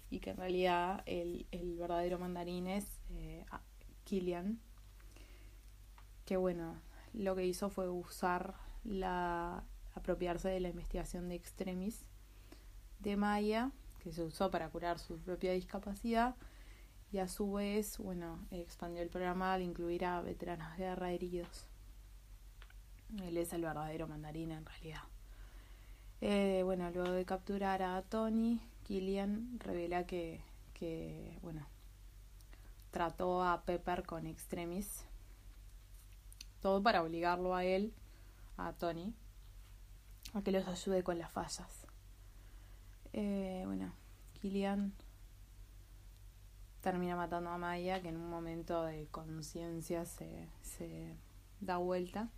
y 0.09 0.19
que 0.19 0.31
en 0.31 0.37
realidad 0.37 1.01
el, 1.05 1.47
el 1.51 1.77
verdadero 1.77 2.19
mandarín 2.19 2.67
es 2.67 2.99
eh, 3.11 3.45
Killian 4.03 4.59
que 6.25 6.37
bueno 6.37 6.75
lo 7.13 7.35
que 7.35 7.45
hizo 7.45 7.69
fue 7.69 7.89
usar 7.89 8.53
la 8.83 9.63
apropiarse 9.95 10.49
de 10.49 10.59
la 10.59 10.69
investigación 10.69 11.29
de 11.29 11.35
extremis 11.35 12.05
de 12.99 13.15
Maya 13.15 13.71
que 14.03 14.11
se 14.11 14.23
usó 14.23 14.51
para 14.51 14.69
curar 14.69 14.99
su 14.99 15.17
propia 15.19 15.53
discapacidad 15.53 16.35
y 17.13 17.19
a 17.19 17.29
su 17.29 17.53
vez 17.53 17.97
bueno 17.97 18.45
expandió 18.51 19.01
el 19.01 19.09
programa 19.09 19.53
al 19.53 19.61
incluir 19.61 20.03
a 20.03 20.19
veteranos 20.19 20.69
de 20.71 20.83
guerra 20.83 21.11
heridos 21.11 21.67
él 23.23 23.37
es 23.37 23.53
el 23.53 23.61
verdadero 23.61 24.07
mandarín 24.07 24.51
en 24.51 24.65
realidad 24.65 25.03
eh, 26.25 26.61
bueno, 26.63 26.89
luego 26.89 27.11
de 27.11 27.25
capturar 27.25 27.81
a 27.83 28.01
Tony, 28.01 28.61
Killian 28.83 29.59
revela 29.59 30.05
que, 30.05 30.39
que, 30.73 31.37
bueno, 31.41 31.67
trató 32.91 33.43
a 33.43 33.63
Pepper 33.63 34.05
con 34.05 34.25
extremis. 34.25 35.03
Todo 36.61 36.81
para 36.81 37.03
obligarlo 37.03 37.53
a 37.55 37.65
él, 37.65 37.93
a 38.55 38.71
Tony, 38.71 39.13
a 40.33 40.41
que 40.43 40.53
los 40.53 40.65
ayude 40.65 41.03
con 41.03 41.19
las 41.19 41.29
fallas. 41.29 41.87
Eh, 43.11 43.63
bueno, 43.65 43.93
Killian 44.39 44.93
termina 46.83 47.15
matando 47.15 47.49
a 47.49 47.57
Maya, 47.57 47.99
que 48.03 48.09
en 48.09 48.17
un 48.17 48.29
momento 48.29 48.83
de 48.83 49.07
conciencia 49.07 50.05
se, 50.05 50.47
se 50.61 51.15
da 51.59 51.77
vuelta 51.77 52.29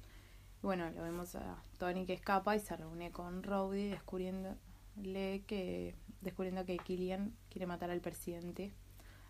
bueno, 0.65 0.89
lo 0.89 1.03
vemos 1.03 1.35
a 1.35 1.61
Tony 1.77 2.07
que 2.07 2.13
escapa 2.13 2.55
y 2.55 2.59
se 2.59 2.75
reúne 2.75 3.11
con 3.11 3.43
Rowdy 3.43 3.87
descubriéndole 3.87 5.43
que, 5.45 5.93
descubriendo 6.21 6.65
que 6.65 6.79
Killian 6.79 7.35
quiere 7.51 7.67
matar 7.67 7.91
al 7.91 8.01
presidente 8.01 8.73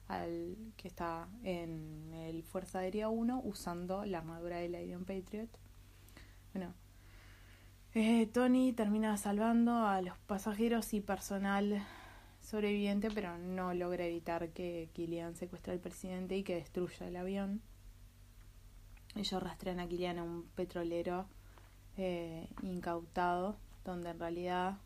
al 0.07 0.55
que 0.77 0.87
está 0.87 1.27
en 1.43 2.13
el 2.13 2.43
Fuerza 2.43 2.79
Aérea 2.79 3.09
1 3.09 3.41
usando 3.43 4.05
la 4.05 4.19
armadura 4.19 4.59
del 4.59 4.75
Iron 4.75 5.03
Patriot. 5.03 5.49
Bueno, 6.53 6.73
eh, 7.95 8.27
Tony 8.27 8.71
termina 8.71 9.17
salvando 9.17 9.85
a 9.85 10.01
los 10.01 10.17
pasajeros 10.19 10.93
y 10.93 11.01
personal 11.01 11.85
sobreviviente, 12.45 13.09
pero 13.11 13.37
no 13.37 13.73
logra 13.73 14.05
evitar 14.05 14.49
que 14.49 14.89
Killian 14.93 15.35
secuestre 15.35 15.73
al 15.73 15.79
presidente 15.79 16.37
y 16.37 16.43
que 16.43 16.55
destruya 16.55 17.07
el 17.07 17.15
avión. 17.15 17.61
Ellos 19.15 19.41
rastrean 19.41 19.79
a 19.79 19.87
Kilian 19.87 20.19
a 20.19 20.23
un 20.23 20.43
petrolero 20.55 21.25
eh, 21.97 22.47
incautado, 22.63 23.55
donde 23.83 24.09
en 24.09 24.19
realidad 24.19 24.77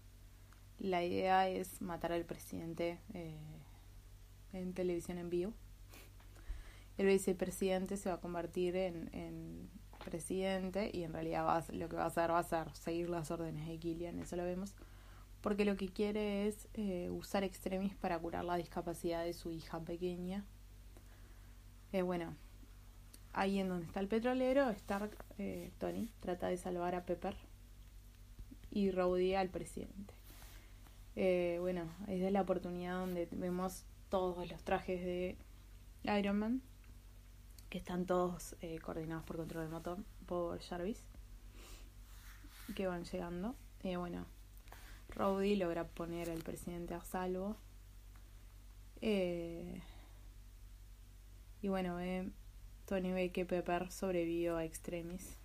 la 0.80 1.04
idea 1.04 1.50
es 1.50 1.82
matar 1.82 2.14
al 2.14 2.26
presidente 2.26 3.00
eh, 3.14 3.36
en 4.54 4.74
televisión 4.74 5.18
en 5.18 5.30
vivo. 5.30 5.54
El 6.98 7.08
vicepresidente 7.08 7.98
se 7.98 8.10
va 8.10 8.16
a 8.16 8.22
convertir 8.22 8.76
en, 8.76 9.70
presidente 10.06 10.90
y 10.94 11.04
en 11.04 11.12
realidad 11.12 11.66
lo 11.74 11.90
que 11.90 11.98
va 11.98 12.04
a 12.04 12.08
hacer 12.08 12.32
va 12.32 12.40
a 12.40 12.44
ser 12.44 12.74
seguir 12.74 13.10
las 13.10 13.30
órdenes 13.32 13.68
de 13.68 13.78
Kilian, 13.78 14.18
eso 14.20 14.38
lo 14.38 14.44
vemos, 14.44 14.74
porque 15.42 15.66
lo 15.66 15.76
que 15.78 15.90
quiere 15.90 16.48
es 16.48 16.68
eh, 16.74 17.10
usar 17.10 17.44
extremis 17.44 17.96
para 17.96 18.20
curar 18.20 18.46
la 18.46 18.58
discapacidad 18.58 19.24
de 19.24 19.34
su 19.34 19.52
hija 19.52 19.80
pequeña. 19.80 20.46
bueno, 22.04 22.36
ahí 23.34 23.60
en 23.60 23.70
donde 23.70 23.86
está 23.86 24.00
el 24.00 24.08
petrolero, 24.08 24.70
Stark, 24.70 25.16
eh, 25.38 25.72
Tony, 25.78 26.12
trata 26.20 26.48
de 26.48 26.58
salvar 26.58 26.96
a 26.96 27.06
Pepper 27.06 27.36
y 28.72 28.92
Rowdy 28.92 29.36
al 29.36 29.50
presidente. 29.50 30.14
Eh, 31.16 31.58
bueno, 31.60 31.90
es 32.08 32.22
de 32.22 32.32
la 32.32 32.42
oportunidad 32.42 33.00
donde 33.00 33.28
vemos 33.32 33.86
todos 34.10 34.50
los 34.50 34.64
trajes 34.64 35.04
de 35.04 35.38
Iron 36.18 36.40
Man, 36.40 36.62
que 37.70 37.78
están 37.78 38.06
todos 38.06 38.56
eh, 38.62 38.80
coordinados 38.80 39.24
por 39.26 39.38
control 39.38 39.66
de 39.66 39.70
motor 39.70 39.98
por 40.26 40.60
Jarvis, 40.60 41.04
que 42.76 42.88
van 42.88 43.04
llegando. 43.04 43.56
bueno, 43.84 44.26
Rowdy 45.16 45.56
logra 45.56 45.88
poner 45.88 46.30
al 46.30 46.40
presidente 46.40 46.94
a 46.94 47.04
salvo. 47.04 47.58
y 49.02 49.82
bueno, 51.68 51.98
Tony 52.86 53.12
ve 53.12 53.32
que 53.32 53.46
Pepper 53.46 53.92
sobrevivió 53.92 54.58
a 54.58 54.66
Extremis. 54.66 55.40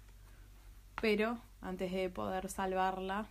Pero 1.01 1.39
antes 1.61 1.93
de 1.93 2.09
poder 2.09 2.49
salvarla, 2.49 3.27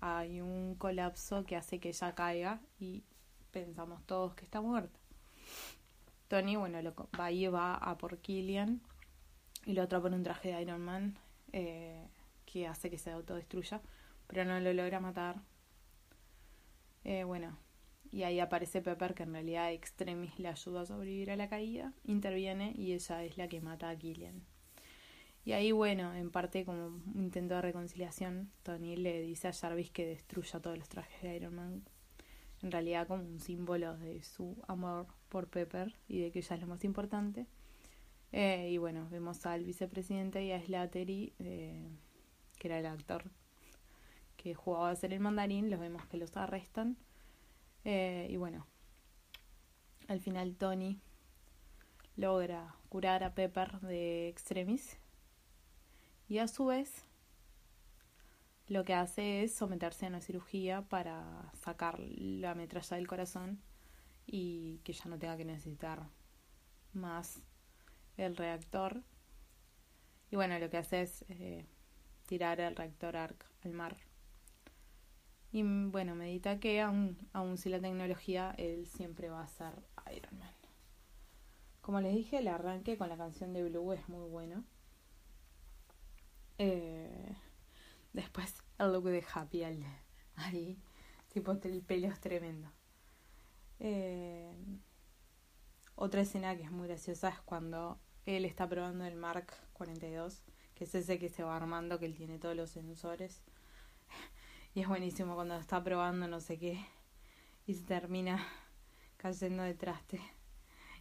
hay 0.00 0.40
un 0.40 0.74
colapso 0.76 1.44
que 1.44 1.56
hace 1.56 1.78
que 1.78 1.90
ella 1.90 2.14
caiga 2.14 2.60
y 2.78 3.02
pensamos 3.50 4.04
todos 4.06 4.34
que 4.34 4.44
está 4.44 4.60
muerta. 4.60 4.98
Tony, 6.28 6.56
bueno, 6.56 6.80
lo, 6.80 6.94
va 7.18 7.26
ahí 7.26 7.46
va 7.48 7.74
a 7.74 7.98
por 7.98 8.18
Killian 8.18 8.80
y 9.66 9.74
lo 9.74 9.82
atrapa 9.82 10.08
en 10.08 10.14
un 10.14 10.22
traje 10.22 10.54
de 10.54 10.62
Iron 10.62 10.80
Man 10.80 11.18
eh, 11.52 12.06
que 12.46 12.66
hace 12.66 12.88
que 12.88 12.98
se 12.98 13.10
autodestruya, 13.10 13.80
pero 14.26 14.44
no 14.44 14.58
lo 14.60 14.72
logra 14.72 15.00
matar. 15.00 15.36
Eh, 17.04 17.24
bueno, 17.24 17.58
y 18.10 18.24
ahí 18.24 18.40
aparece 18.40 18.82
Pepper 18.82 19.14
que 19.14 19.22
en 19.22 19.32
realidad 19.32 19.72
Extremis 19.72 20.38
le 20.38 20.48
ayuda 20.48 20.82
a 20.82 20.86
sobrevivir 20.86 21.30
a 21.30 21.36
la 21.36 21.48
caída, 21.48 21.92
interviene 22.04 22.72
y 22.76 22.92
ella 22.92 23.24
es 23.24 23.36
la 23.38 23.48
que 23.48 23.60
mata 23.60 23.88
a 23.88 23.96
Killian. 23.96 24.42
Y 25.44 25.52
ahí 25.52 25.72
bueno, 25.72 26.14
en 26.14 26.30
parte 26.30 26.64
como 26.64 26.86
un 26.86 27.12
intento 27.16 27.54
de 27.54 27.62
reconciliación, 27.62 28.50
Tony 28.62 28.96
le 28.96 29.22
dice 29.22 29.48
a 29.48 29.52
Jarvis 29.52 29.90
que 29.90 30.06
destruya 30.06 30.60
todos 30.60 30.76
los 30.76 30.88
trajes 30.88 31.22
de 31.22 31.36
Iron 31.36 31.54
Man, 31.54 31.82
en 32.62 32.70
realidad 32.70 33.06
como 33.06 33.22
un 33.22 33.40
símbolo 33.40 33.96
de 33.96 34.22
su 34.22 34.62
amor 34.68 35.06
por 35.28 35.48
Pepper 35.48 35.94
y 36.08 36.20
de 36.20 36.30
que 36.30 36.40
ella 36.40 36.56
es 36.56 36.60
lo 36.60 36.66
más 36.66 36.84
importante. 36.84 37.46
Eh, 38.32 38.70
y 38.70 38.78
bueno, 38.78 39.08
vemos 39.10 39.46
al 39.46 39.64
vicepresidente 39.64 40.44
y 40.44 40.52
a 40.52 40.62
Slattery, 40.62 41.32
eh, 41.38 41.88
que 42.58 42.68
era 42.68 42.78
el 42.78 42.86
actor 42.86 43.24
que 44.42 44.54
jugaba 44.54 44.88
a 44.88 44.96
ser 44.96 45.12
el 45.12 45.20
mandarín, 45.20 45.68
los 45.68 45.78
vemos 45.78 46.06
que 46.06 46.16
los 46.16 46.34
arrestan 46.34 46.96
eh, 47.84 48.26
y 48.30 48.36
bueno, 48.38 48.66
al 50.08 50.20
final 50.20 50.56
Tony 50.56 50.98
logra 52.16 52.74
curar 52.88 53.22
a 53.22 53.34
Pepper 53.34 53.80
de 53.80 54.28
extremis 54.28 54.96
y 56.26 56.38
a 56.38 56.48
su 56.48 56.66
vez 56.66 57.04
lo 58.66 58.84
que 58.84 58.94
hace 58.94 59.42
es 59.42 59.54
someterse 59.54 60.06
a 60.06 60.08
una 60.08 60.22
cirugía 60.22 60.82
para 60.88 61.52
sacar 61.52 61.98
la 61.98 62.54
metralla 62.54 62.96
del 62.96 63.08
corazón 63.08 63.60
y 64.26 64.78
que 64.84 64.94
ya 64.94 65.04
no 65.06 65.18
tenga 65.18 65.36
que 65.36 65.44
necesitar 65.44 66.08
más 66.94 67.42
el 68.16 68.36
reactor. 68.36 69.02
Y 70.30 70.36
bueno, 70.36 70.58
lo 70.58 70.70
que 70.70 70.78
hace 70.78 71.02
es 71.02 71.24
eh, 71.28 71.66
tirar 72.26 72.60
el 72.60 72.76
reactor 72.76 73.16
ARC 73.16 73.44
al 73.64 73.72
mar. 73.72 73.96
Y 75.52 75.62
bueno, 75.62 76.14
medita 76.14 76.60
que 76.60 76.80
aún, 76.80 77.16
aún 77.32 77.58
si 77.58 77.68
la 77.70 77.80
tecnología, 77.80 78.54
él 78.56 78.86
siempre 78.86 79.30
va 79.30 79.42
a 79.42 79.48
ser 79.48 79.72
Iron 80.14 80.38
Man. 80.38 80.54
como 81.80 82.00
les 82.00 82.14
dije, 82.14 82.38
el 82.38 82.48
arranque 82.48 82.96
con 82.96 83.08
la 83.08 83.16
canción 83.16 83.52
de 83.52 83.64
Blue 83.64 83.92
es 83.92 84.08
muy 84.08 84.28
bueno. 84.28 84.64
Eh, 86.58 87.34
después 88.12 88.62
el 88.78 88.92
look 88.92 89.04
de 89.04 89.24
Happy 89.32 89.64
ahí, 90.36 90.78
tipo 91.32 91.52
el 91.52 91.82
pelo 91.82 92.08
es 92.08 92.20
tremendo. 92.20 92.70
Eh, 93.78 94.54
otra 95.94 96.20
escena 96.20 96.56
que 96.56 96.62
es 96.62 96.70
muy 96.70 96.86
graciosa 96.86 97.30
es 97.30 97.40
cuando 97.40 97.98
él 98.26 98.44
está 98.44 98.68
probando 98.68 99.04
el 99.04 99.16
Mark 99.16 99.52
42, 99.72 100.42
que 100.74 100.84
es 100.84 100.94
ese 100.94 101.18
que 101.18 101.28
se 101.28 101.42
va 101.42 101.56
armando, 101.56 101.98
que 101.98 102.06
él 102.06 102.14
tiene 102.14 102.38
todos 102.38 102.54
los 102.54 102.70
sensores. 102.70 103.42
Y 104.74 104.82
es 104.82 104.88
buenísimo 104.88 105.34
cuando 105.34 105.56
está 105.56 105.82
probando 105.82 106.28
no 106.28 106.40
sé 106.40 106.58
qué 106.58 106.84
y 107.66 107.74
se 107.74 107.84
termina 107.84 108.44
cayendo 109.16 109.62
de 109.62 109.74
traste. 109.74 110.20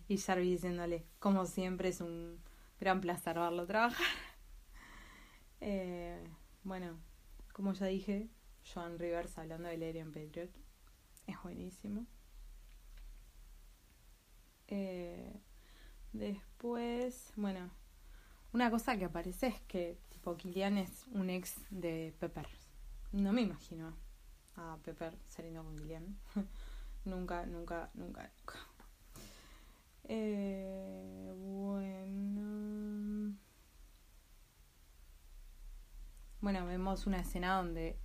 Y 0.08 0.18
Jarvis 0.18 0.62
diciéndole, 0.62 1.06
como 1.20 1.46
siempre, 1.46 1.90
es 1.90 2.02
un 2.02 2.40
gran 2.80 3.02
placer 3.02 3.38
verlo 3.38 3.66
trabajar. 3.66 4.06
Eh, 5.62 6.24
bueno, 6.64 6.98
como 7.52 7.74
ya 7.74 7.88
dije, 7.88 8.30
Joan 8.74 8.98
Rivers 8.98 9.38
hablando 9.38 9.68
de 9.68 9.76
Lerian 9.76 10.14
Patriot 10.14 10.50
es 11.28 11.36
buenísimo. 11.44 12.06
Eh, 14.68 15.38
después, 16.14 17.34
bueno, 17.36 17.70
una 18.54 18.72
cosa 18.72 18.98
que 18.98 19.04
aparece 19.04 19.48
es 19.48 19.62
que 19.62 19.98
tipo 20.08 20.38
Kilian 20.38 20.78
es 20.78 21.06
un 21.12 21.30
ex 21.30 21.56
de 21.70 22.14
Pepper. 22.20 22.48
No 23.12 23.34
me 23.34 23.42
imagino 23.42 23.98
a 24.56 24.78
Pepper 24.84 25.18
saliendo 25.28 25.64
con 25.64 25.76
Kilian. 25.76 26.18
nunca, 27.06 27.46
nunca, 27.46 27.90
nunca, 27.96 28.32
nunca. 28.38 28.60
Eh, 30.04 31.34
bueno. 31.38 33.36
Bueno, 36.42 36.66
vemos 36.66 37.06
una 37.08 37.20
escena 37.20 37.58
donde, 37.58 38.00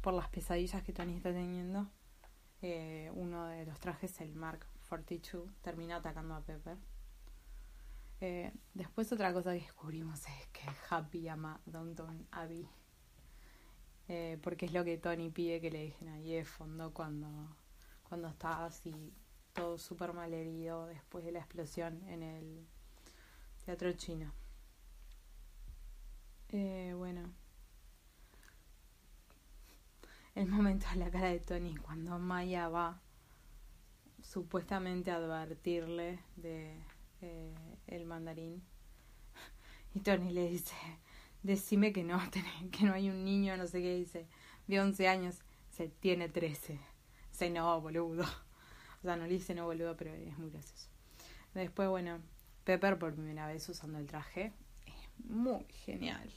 por 0.00 0.14
las 0.14 0.28
pesadillas 0.28 0.82
que 0.82 0.92
Tony 0.92 1.16
está 1.16 1.32
teniendo, 1.32 1.88
eh, 2.62 3.10
uno 3.14 3.46
de 3.46 3.64
los 3.66 3.78
trajes, 3.78 4.20
el 4.20 4.34
Mark 4.34 4.66
42, 4.88 5.50
termina 5.62 5.96
atacando 5.96 6.34
a 6.34 6.40
Pepper. 6.40 6.78
Eh, 8.20 8.52
después 8.72 9.12
otra 9.12 9.32
cosa 9.32 9.52
que 9.52 9.60
descubrimos 9.60 10.20
es 10.26 10.46
que 10.48 10.62
Happy 10.88 11.28
ama 11.28 11.60
Downton 11.66 12.26
Abbey. 12.32 12.66
Eh, 14.08 14.38
porque 14.42 14.66
es 14.66 14.72
lo 14.72 14.84
que 14.84 14.98
Tony 14.98 15.30
pide 15.30 15.60
que 15.60 15.70
le 15.70 15.80
dejen 15.80 16.08
ahí 16.08 16.32
de 16.32 16.44
fondo 16.44 16.92
cuando, 16.94 17.28
cuando 18.08 18.28
está 18.28 18.64
así 18.64 19.12
todo 19.52 19.78
súper 19.78 20.12
mal 20.12 20.32
herido 20.32 20.86
después 20.86 21.24
de 21.24 21.32
la 21.32 21.40
explosión 21.40 22.02
en 22.08 22.22
el 22.22 22.66
teatro 23.64 23.92
chino. 23.94 24.32
Eh, 26.50 26.94
bueno, 26.96 27.32
el 30.36 30.46
momento 30.46 30.86
de 30.90 30.96
la 30.96 31.10
cara 31.10 31.28
de 31.28 31.40
Tony 31.40 31.74
cuando 31.76 32.18
Maya 32.18 32.68
va 32.68 33.00
supuestamente 34.22 35.10
a 35.10 35.16
advertirle 35.16 36.20
de 36.36 36.78
eh, 37.22 37.54
el 37.86 38.04
mandarín 38.04 38.62
y 39.94 40.00
Tony 40.00 40.30
le 40.30 40.48
dice 40.50 40.76
decime 41.46 41.92
que 41.92 42.02
no 42.04 42.20
que 42.72 42.84
no 42.84 42.92
hay 42.92 43.08
un 43.08 43.24
niño 43.24 43.56
no 43.56 43.66
sé 43.66 43.80
qué 43.80 43.94
dice 43.94 44.26
de 44.66 44.80
11 44.80 45.08
años 45.08 45.38
se 45.70 45.88
tiene 45.88 46.28
13 46.28 46.78
se 47.30 47.50
no 47.50 47.80
boludo 47.80 48.24
o 48.24 49.02
sea 49.02 49.16
no 49.16 49.26
le 49.26 49.34
dice 49.34 49.54
no 49.54 49.64
boludo 49.64 49.96
pero 49.96 50.12
es 50.12 50.36
muy 50.38 50.50
gracioso. 50.50 50.88
Después 51.54 51.88
bueno 51.88 52.18
Pepper 52.64 52.98
por 52.98 53.14
primera 53.14 53.46
vez 53.46 53.68
usando 53.68 53.98
el 53.98 54.06
traje 54.06 54.52
es 54.86 55.24
muy 55.24 55.64
genial. 55.68 56.28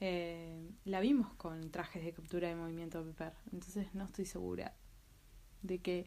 Eh, 0.00 0.70
la 0.84 1.00
vimos 1.00 1.32
con 1.34 1.70
trajes 1.70 2.04
de 2.04 2.12
captura 2.12 2.48
de 2.48 2.56
movimiento 2.56 3.02
Pepper, 3.04 3.32
entonces 3.52 3.94
no 3.94 4.04
estoy 4.04 4.26
segura 4.26 4.74
de 5.62 5.78
que 5.78 6.06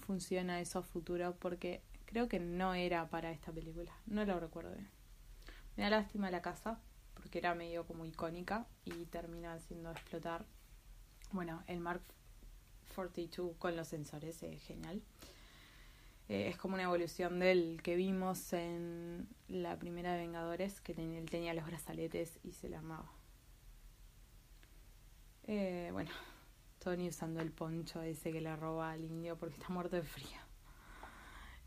funciona 0.00 0.60
eso 0.60 0.80
a 0.80 0.82
futuro 0.82 1.34
porque 1.38 1.82
creo 2.04 2.28
que 2.28 2.38
no 2.38 2.74
era 2.74 3.08
para 3.08 3.30
esta 3.30 3.50
película, 3.50 3.92
no 4.06 4.26
lo 4.26 4.38
recuerdo 4.38 4.74
bien. 4.74 4.90
Me 5.76 5.84
da 5.84 5.90
lástima 5.90 6.30
la 6.30 6.42
casa 6.42 6.80
porque 7.14 7.38
era 7.38 7.54
medio 7.54 7.86
como 7.86 8.04
icónica 8.04 8.66
y 8.84 9.06
termina 9.06 9.54
haciendo 9.54 9.90
explotar. 9.90 10.44
Bueno, 11.32 11.62
el 11.66 11.80
Mark 11.80 12.02
42 12.94 13.56
con 13.56 13.76
los 13.76 13.88
sensores 13.88 14.42
es 14.42 14.62
genial. 14.62 15.02
Eh, 16.28 16.48
es 16.48 16.56
como 16.56 16.74
una 16.74 16.84
evolución 16.84 17.38
del 17.38 17.80
que 17.82 17.96
vimos 17.96 18.52
en 18.52 19.28
la 19.48 19.78
primera 19.78 20.12
de 20.12 20.20
Vengadores, 20.20 20.80
que 20.80 20.92
él 20.92 21.28
tenía 21.30 21.52
los 21.54 21.66
brazaletes 21.66 22.38
y 22.42 22.52
se 22.52 22.68
le 22.68 22.76
armaba. 22.76 23.10
Eh, 25.46 25.90
bueno, 25.92 26.10
Tony 26.78 27.08
usando 27.08 27.40
el 27.40 27.52
poncho 27.52 28.00
ese 28.00 28.32
que 28.32 28.40
le 28.40 28.56
roba 28.56 28.92
al 28.92 29.04
indio 29.04 29.36
porque 29.36 29.56
está 29.56 29.68
muerto 29.68 29.96
de 29.96 30.02
frío. 30.02 30.38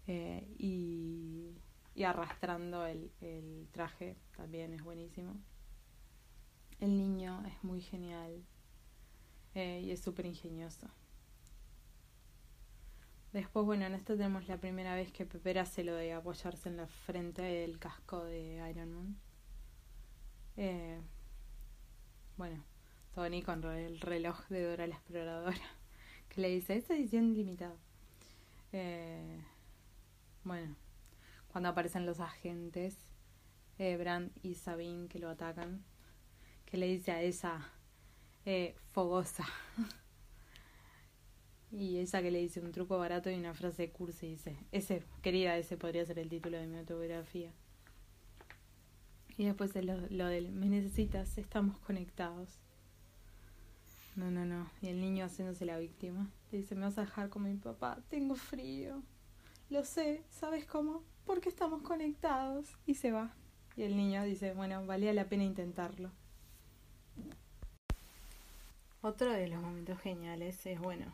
Eh, 0.08 0.48
y, 0.58 1.52
y, 1.98 2.04
arrastrando 2.04 2.86
el, 2.86 3.12
el 3.22 3.68
traje 3.72 4.16
también 4.36 4.74
es 4.74 4.84
buenísimo. 4.84 5.36
El 6.80 6.98
niño 6.98 7.44
es 7.48 7.64
muy 7.64 7.82
genial 7.82 8.46
y 9.56 9.90
es 9.90 10.02
súper 10.02 10.28
ingenioso. 10.28 10.88
Después, 13.34 13.66
bueno, 13.66 13.86
en 13.86 13.94
esto 13.94 14.16
tenemos 14.16 14.48
la 14.48 14.58
primera 14.58 14.96
vez 14.96 15.12
que 15.12 15.26
Pepper 15.26 15.60
hace 15.60 15.84
lo 15.84 15.96
de 15.96 16.14
apoyarse 16.14 16.70
en 16.70 16.78
la 16.78 16.88
frente 16.88 17.42
del 17.42 17.78
casco 17.80 18.24
de 18.24 18.68
Iron 18.70 18.94
Man. 18.94 19.18
Eh, 20.56 21.00
bueno, 22.38 22.64
Tony 23.14 23.42
con 23.42 23.64
el 23.66 24.00
reloj 24.00 24.48
de 24.48 24.64
Dora 24.64 24.88
la 24.88 24.96
Exploradora, 24.96 25.58
que 26.30 26.42
le 26.42 26.50
dice, 26.50 26.78
esta 26.78 26.96
edición 26.96 27.34
limitada. 27.34 27.76
Eh, 28.72 29.42
bueno, 30.44 30.76
cuando 31.58 31.70
aparecen 31.70 32.06
los 32.06 32.20
agentes, 32.20 32.96
eh, 33.80 33.98
Brand 33.98 34.30
y 34.44 34.54
Sabine 34.54 35.08
que 35.08 35.18
lo 35.18 35.28
atacan, 35.28 35.84
que 36.68 36.78
le 36.78 36.86
dice 36.86 37.12
a 37.12 37.24
esa 37.24 37.72
eh, 38.46 38.76
fogosa. 38.92 39.44
Y 41.72 41.98
esa 41.98 42.22
que 42.22 42.30
le 42.30 42.38
dice 42.38 42.60
un 42.60 42.72
truco 42.72 43.00
barato 43.00 43.32
y 43.32 43.34
una 43.34 43.56
frase 43.56 43.90
cursi 43.90 44.28
dice, 44.28 44.56
ese, 44.72 45.02
querida, 45.24 45.58
ese 45.58 45.78
podría 45.78 46.06
ser 46.06 46.20
el 46.20 46.30
título 46.30 46.58
de 46.58 46.68
mi 46.68 46.78
autobiografía. 46.78 47.52
Y 49.36 49.46
después 49.46 49.74
lo, 49.84 49.98
lo 50.12 50.28
del, 50.28 50.52
me 50.52 50.70
necesitas, 50.70 51.40
estamos 51.40 51.80
conectados. 51.80 52.60
No, 54.16 54.30
no, 54.30 54.46
no. 54.46 54.70
Y 54.80 54.90
el 54.90 55.02
niño 55.02 55.26
haciéndose 55.26 55.66
la 55.66 55.80
víctima. 55.80 56.30
Le 56.52 56.60
dice, 56.60 56.76
me 56.76 56.82
vas 56.82 57.00
a 57.00 57.02
dejar 57.02 57.30
con 57.30 57.44
mi 57.44 57.56
papá, 57.56 57.98
tengo 58.10 58.36
frío. 58.36 59.02
Lo 59.70 59.84
sé, 59.84 60.24
¿sabes 60.30 60.66
cómo? 60.66 61.04
Porque 61.26 61.50
estamos 61.50 61.82
conectados. 61.82 62.68
Y 62.86 62.96
se 62.96 63.12
va. 63.12 63.34
Y 63.76 63.84
el 63.84 63.98
niño 63.98 64.24
dice, 64.24 64.54
bueno, 64.54 64.86
valía 64.86 65.14
la 65.14 65.26
pena 65.26 65.44
intentarlo. 65.44 66.10
Otro 69.02 69.32
de 69.34 69.48
los 69.48 69.62
momentos 69.62 70.00
geniales 70.00 70.66
es, 70.66 70.80
bueno, 70.80 71.14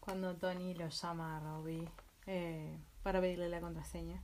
cuando 0.00 0.34
Tony 0.34 0.74
lo 0.74 0.88
llama 0.88 1.36
a 1.36 1.40
Robbie 1.40 1.88
eh, 2.26 2.76
para 3.02 3.20
pedirle 3.20 3.50
la 3.50 3.60
contraseña. 3.60 4.22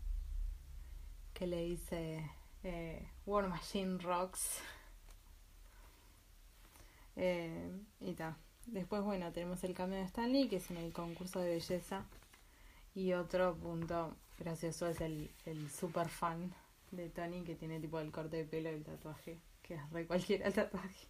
Que 1.35 1.47
le 1.47 1.65
dice 1.65 2.31
eh, 2.65 3.07
War 3.27 3.47
Machine 3.47 3.99
Rocks. 3.99 4.61
Eh, 7.17 7.71
y 8.01 8.15
ta. 8.15 8.39
Después, 8.67 9.03
bueno, 9.03 9.31
tenemos 9.33 9.63
el 9.65 9.75
cambio 9.75 9.99
de 9.99 10.07
Stanley, 10.07 10.49
que 10.49 10.57
es 10.57 10.71
en 10.71 10.79
el 10.79 10.93
concurso 10.93 11.41
de 11.41 11.51
belleza. 11.51 12.05
Y 12.97 13.13
otro 13.13 13.55
punto 13.55 14.17
gracioso 14.39 14.87
es 14.87 15.03
el, 15.03 15.31
el 15.45 15.69
super 15.71 16.09
fan 16.09 16.55
de 16.91 17.11
Tony, 17.11 17.45
que 17.45 17.55
tiene 17.55 17.79
tipo 17.79 18.01
el 18.01 18.11
corte 18.11 18.39
de 18.39 18.45
pelo 18.47 18.71
y 18.71 18.75
el 18.77 18.85
tatuaje, 18.85 19.39
que 19.61 19.75
es 19.75 19.91
re 19.91 20.07
cualquiera 20.07 20.47
el 20.47 20.55
tatuaje. 20.55 21.07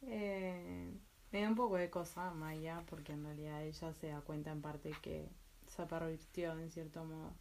Eh, 0.00 0.90
me 1.30 1.42
da 1.42 1.48
un 1.50 1.56
poco 1.56 1.76
de 1.76 1.90
cosa 1.90 2.30
Maya, 2.30 2.82
porque 2.88 3.12
en 3.12 3.22
realidad 3.22 3.62
ella 3.64 3.92
se 3.92 4.06
da 4.06 4.22
cuenta 4.22 4.50
en 4.50 4.62
parte 4.62 4.90
que 5.02 5.28
se 5.66 5.84
pervirtió 5.84 6.58
en 6.58 6.70
cierto 6.70 7.04
modo. 7.04 7.34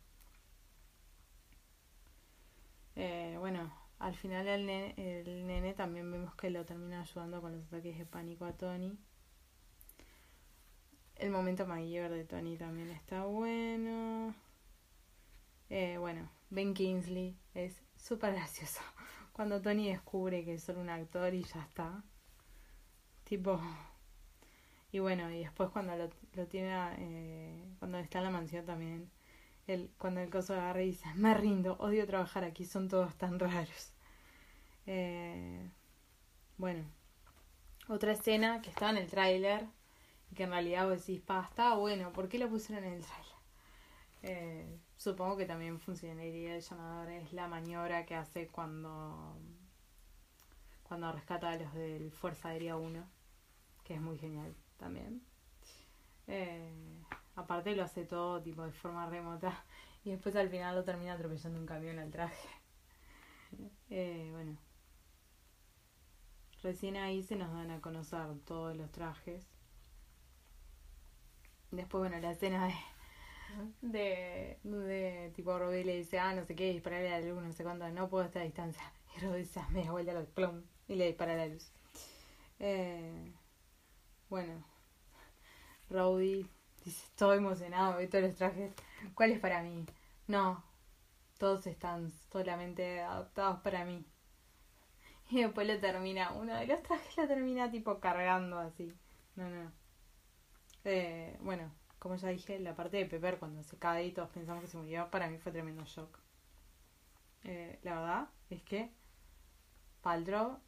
Eh, 2.98 3.38
bueno, 3.40 3.74
al 4.00 4.16
final 4.16 4.46
el 4.50 4.66
nene, 4.66 4.94
el 4.98 5.48
nene 5.48 5.74
también 5.74 6.12
vemos 6.12 6.36
que 6.36 6.50
lo 6.50 6.66
termina 6.66 7.00
ayudando 7.00 7.42
con 7.42 7.56
los 7.56 7.66
ataques 7.68 7.98
de 7.98 8.06
pánico 8.06 8.44
a 8.44 8.58
Tony. 8.58 9.00
El 11.19 11.32
momento 11.32 11.65
mayor 11.65 12.12
de 12.12 12.25
Tony 12.25 12.58
también 12.58 12.89
está 12.89 13.25
bueno. 13.25 14.36
Eh, 15.69 15.97
bueno, 15.97 16.30
Ben 16.49 16.73
Kingsley 16.73 17.36
es 17.53 17.82
súper 17.95 18.34
gracioso. 18.34 18.82
Cuando 19.34 19.62
Tony 19.62 19.89
descubre 19.89 20.45
que 20.45 20.56
es 20.56 20.63
solo 20.63 20.80
un 20.82 20.89
actor 20.89 21.34
y 21.34 21.43
ya 21.43 21.62
está. 21.62 22.03
Tipo. 23.23 23.60
Y 24.91 24.99
bueno, 24.99 25.30
y 25.32 25.39
después 25.39 25.69
cuando 25.69 25.95
lo, 25.95 26.10
lo 26.34 26.47
tiene. 26.47 26.73
Eh, 26.99 27.75
cuando 27.80 27.97
está 27.99 28.19
en 28.19 28.23
la 28.23 28.30
mansión 28.32 28.65
también. 28.65 29.12
el, 29.67 29.91
cuando 29.97 30.21
el 30.21 30.30
coso 30.30 30.53
agarra 30.53 30.82
y 30.84 30.88
dice, 30.88 31.08
me 31.15 31.34
rindo, 31.34 31.75
odio 31.80 32.06
trabajar 32.08 32.43
aquí, 32.43 32.65
son 32.65 32.88
todos 32.88 33.15
tan 33.15 33.39
raros. 33.39 33.93
Eh, 34.86 35.69
bueno, 36.58 36.86
otra 37.89 38.13
escena 38.13 38.62
que 38.62 38.69
estaba 38.69 38.91
en 38.91 38.97
el 38.97 39.10
tráiler, 39.10 39.67
que 40.36 40.44
en 40.44 40.52
realidad 40.52 40.88
vos 40.88 41.06
decís, 41.06 41.22
pa, 41.22 41.46
estaba 41.50 41.76
bueno, 41.78 42.12
¿por 42.13 42.30
qué 42.30 42.40
lo 42.40 42.50
pusieron 42.50 42.84
en 42.86 42.94
el 42.94 43.06
tráiler? 43.06 43.38
Eh, 44.24 44.80
supongo 44.98 45.38
que 45.38 45.46
también 45.46 45.80
funcionaría 45.80 46.56
el 46.56 46.62
llamador, 46.62 47.10
es 47.12 47.34
la 47.34 47.48
maniobra 47.48 48.06
que 48.06 48.16
hace 48.16 48.48
cuando 48.48 49.40
cuando 50.88 51.12
rescata 51.12 51.52
a 51.52 51.58
los 51.58 51.74
del 51.74 52.12
Fuerza 52.12 52.50
Aérea 52.50 52.78
1, 52.78 53.06
que 53.84 53.96
es 53.96 54.02
muy 54.02 54.18
genial 54.18 54.56
también. 54.78 55.22
Eh, 56.28 57.04
aparte 57.36 57.76
lo 57.76 57.84
hace 57.84 58.06
todo 58.06 58.42
tipo 58.42 58.63
de 58.63 58.72
forma 58.72 59.06
remota 59.06 59.63
y 60.04 60.12
después 60.12 60.36
al 60.36 60.50
final 60.50 60.76
lo 60.76 60.84
termina 60.84 61.13
atropellando 61.13 61.60
un 61.60 61.66
camión 61.66 62.00
al 62.00 62.12
traje. 62.12 62.50
Eh, 63.90 64.30
bueno, 64.34 64.58
recién 66.62 66.98
ahí 66.98 67.24
se 67.24 67.38
nos 67.38 67.52
dan 67.54 67.72
a 67.72 67.80
conocer 67.80 68.28
todos 68.46 68.76
los 68.76 68.92
trajes. 68.92 69.48
Después, 71.71 71.99
bueno, 71.99 72.19
la 72.19 72.32
escena 72.32 72.69
de, 73.82 74.58
de, 74.63 75.32
tipo 75.36 75.58
Robin 75.58 75.86
le 75.86 75.97
dice, 75.97 76.19
ah, 76.19 76.34
no 76.34 76.45
sé 76.45 76.56
qué, 76.56 76.71
dispararle 76.71 77.13
a 77.13 77.19
la 77.19 77.27
luz, 77.27 77.41
no 77.41 77.51
sé 77.53 77.63
cuándo, 77.63 77.89
no 77.89 78.10
puedo 78.10 78.25
estar 78.25 78.41
a 78.41 78.45
distancia. 78.45 78.84
Y 79.17 79.60
ah, 79.60 79.67
me 79.71 79.84
da 79.84 79.91
vuelta 79.91 80.12
al 80.12 80.27
plum 80.27 80.62
y 80.88 80.95
le 80.95 81.08
dispara 81.08 81.36
la 81.36 81.47
luz. 81.47 81.71
Eh, 82.60 83.34
bueno, 84.30 84.63
Rowdy 85.89 86.47
dice, 86.86 87.06
estoy 87.06 87.38
emocionado, 87.38 87.97
vi 87.97 88.08
todos 88.08 88.25
los 88.25 88.36
trajes. 88.36 88.73
¿Cuál 89.15 89.32
es 89.32 89.39
para 89.39 89.63
mí? 89.63 89.86
No, 90.27 90.63
todos 91.38 91.65
están 91.67 92.12
solamente 92.32 93.01
adaptados 93.01 93.60
para 93.62 93.86
mí. 93.86 94.06
Y 95.30 95.41
después 95.41 95.67
lo 95.67 95.77
termina, 95.80 96.32
uno 96.34 96.56
de 96.56 96.67
los 96.67 96.82
trajes 96.84 97.17
lo 97.17 97.27
termina 97.27 97.71
tipo 97.71 97.99
cargando 97.99 98.60
así. 98.60 98.93
No, 99.36 99.49
no. 99.49 99.71
Eh, 100.89 101.38
bueno, 101.41 101.69
como 102.00 102.15
ya 102.15 102.30
dije, 102.30 102.60
la 102.60 102.73
parte 102.73 102.95
de 102.95 103.06
Pepper 103.06 103.39
cuando 103.39 103.62
se 103.62 103.78
cae 103.78 104.06
y 104.08 104.12
todos 104.13 104.30
pensamos 104.30 104.62
que 104.63 104.69
se 104.69 104.78
murió, 104.78 105.12
para 105.12 105.28
mí 105.30 105.38
fue 105.38 105.52
tremendo 105.52 105.84
shock. 105.84 106.17
Eh, 107.43 107.78
la 107.84 108.00
verdad 108.00 108.30
es 108.50 108.63
que 108.63 108.89
Paltrow 110.02 110.60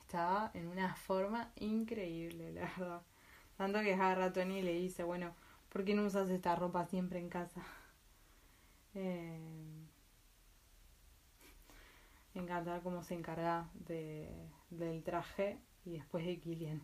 estaba 0.00 0.50
en 0.54 0.68
una 0.68 0.94
forma 0.96 1.52
increíble, 1.56 2.52
la 2.52 2.62
verdad. 2.78 3.02
Tanto 3.58 3.80
que 3.82 3.92
agarra 3.92 4.26
a 4.26 4.32
Tony 4.32 4.60
y 4.60 4.62
le 4.62 4.72
dice, 4.72 5.04
bueno, 5.04 5.34
¿por 5.68 5.84
qué 5.84 5.94
no 5.94 6.06
usas 6.06 6.30
esta 6.30 6.56
ropa 6.56 6.86
siempre 6.86 7.18
en 7.18 7.28
casa? 7.28 7.62
Eh, 8.96 9.40
me 12.32 12.42
encanta 12.42 12.80
cómo 12.80 13.02
se 13.02 13.14
encarga 13.14 13.68
de, 13.74 14.30
del 14.70 15.02
traje 15.02 15.58
y 15.84 15.94
después 15.94 16.24
de 16.24 16.38
Killian. 16.38 16.80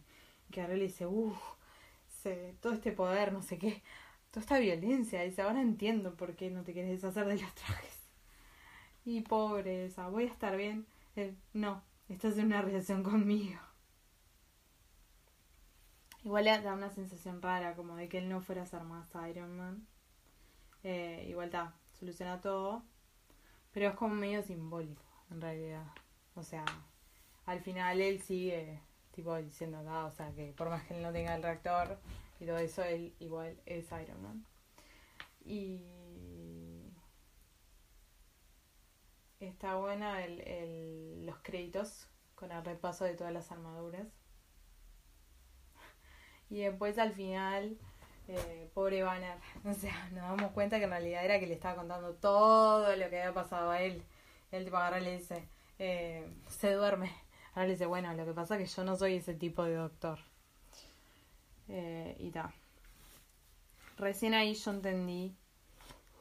Que 0.51 0.61
ahora 0.61 0.75
le 0.75 0.85
dice, 0.85 1.07
uff, 1.07 1.39
todo 2.61 2.73
este 2.73 2.93
poder, 2.93 3.33
no 3.33 3.43
sé 3.43 3.59
qué, 3.59 3.83
toda 4.31 4.43
esta 4.43 4.59
violencia. 4.59 5.23
Dice, 5.23 5.43
ahora 5.43 5.61
entiendo 5.61 6.15
por 6.15 6.37
qué 6.37 6.51
no 6.51 6.63
te 6.63 6.73
quieres 6.73 6.91
deshacer 6.91 7.27
de 7.27 7.39
los 7.41 7.55
trajes. 7.55 7.99
Y 9.05 9.23
pobre, 9.23 9.87
esa, 9.87 10.09
voy 10.09 10.25
a 10.25 10.29
estar 10.29 10.57
bien. 10.57 10.87
no, 11.53 11.83
estás 12.09 12.39
en 12.39 12.47
una 12.47 12.63
relación 12.63 13.03
conmigo. 13.03 13.61
Igual 16.23 16.45
le 16.45 16.61
da 16.61 16.75
una 16.75 16.91
sensación 16.91 17.41
rara, 17.41 17.75
como 17.75 17.97
de 17.97 18.09
que 18.09 18.19
él 18.19 18.29
no 18.29 18.43
fuera 18.43 18.63
a 18.63 18.67
ser 18.67 18.85
más 18.85 19.09
Iron 19.29 19.57
Man. 19.57 19.87
Eh, 20.83 21.27
igual 21.29 21.47
está, 21.47 21.75
soluciona 21.99 22.41
todo. 22.41 22.83
Pero 23.73 23.89
es 23.89 23.95
como 23.95 24.15
medio 24.15 24.43
simbólico, 24.43 25.03
en 25.31 25.41
realidad. 25.41 25.87
O 26.35 26.43
sea, 26.43 26.65
al 27.47 27.61
final 27.61 28.01
él 28.01 28.21
sigue, 28.21 28.81
tipo, 29.13 29.37
diciendo 29.37 29.79
acá, 29.79 30.07
o 30.07 30.11
sea, 30.11 30.33
que 30.33 30.53
por 30.53 30.69
más 30.71 30.85
que 30.85 30.95
él 30.95 31.03
no 31.03 31.13
tenga 31.13 31.35
el 31.35 31.43
reactor 31.43 31.99
y 32.39 32.47
todo 32.47 32.59
eso, 32.59 32.83
él 32.83 33.15
igual 33.19 33.61
es 33.67 33.87
Iron 33.93 34.23
Man. 34.23 34.47
Y 35.45 35.85
está 39.41 39.77
buena 39.77 40.25
el, 40.25 40.41
el, 40.41 41.27
los 41.27 41.39
créditos 41.39 42.07
con 42.35 42.53
el 42.53 42.65
repaso 42.65 43.05
de 43.05 43.15
todas 43.15 43.33
las 43.33 43.51
armaduras. 43.51 44.07
Y 46.51 46.61
después 46.61 46.99
al 46.99 47.13
final, 47.13 47.79
eh, 48.29 48.71
pobre 48.75 49.03
Banner, 49.03 49.39
o 49.65 49.75
sea, 49.75 50.09
nos 50.11 50.23
damos 50.23 50.53
cuenta 50.53 50.79
que 50.79 50.85
en 50.85 50.91
realidad 50.91 51.25
era 51.25 51.39
que 51.41 51.47
le 51.47 51.55
estaba 51.55 51.77
contando 51.77 52.15
todo 52.15 52.95
lo 52.97 53.11
que 53.11 53.21
había 53.21 53.35
pasado 53.35 53.71
a 53.71 53.83
él. 53.83 54.03
El 54.51 54.65
tipo 54.65 54.77
agarra 54.77 55.01
y 55.01 55.05
le 55.05 55.19
dice, 55.19 55.49
eh, 55.79 56.29
se 56.49 56.73
duerme. 56.73 57.13
Ahora 57.55 57.67
le 57.67 57.73
dice, 57.73 57.87
bueno, 57.87 58.13
lo 58.15 58.25
que 58.25 58.33
pasa 58.33 58.57
es 58.57 58.69
que 58.69 58.77
yo 58.77 58.85
no 58.85 58.97
soy 58.97 59.15
ese 59.15 59.35
tipo 59.35 59.65
de 59.65 59.75
doctor. 59.75 60.19
Eh, 61.69 62.17
y 62.19 62.31
ta. 62.31 62.53
Recién 63.97 64.35
ahí 64.35 64.55
yo 64.55 64.71
entendí 64.71 65.35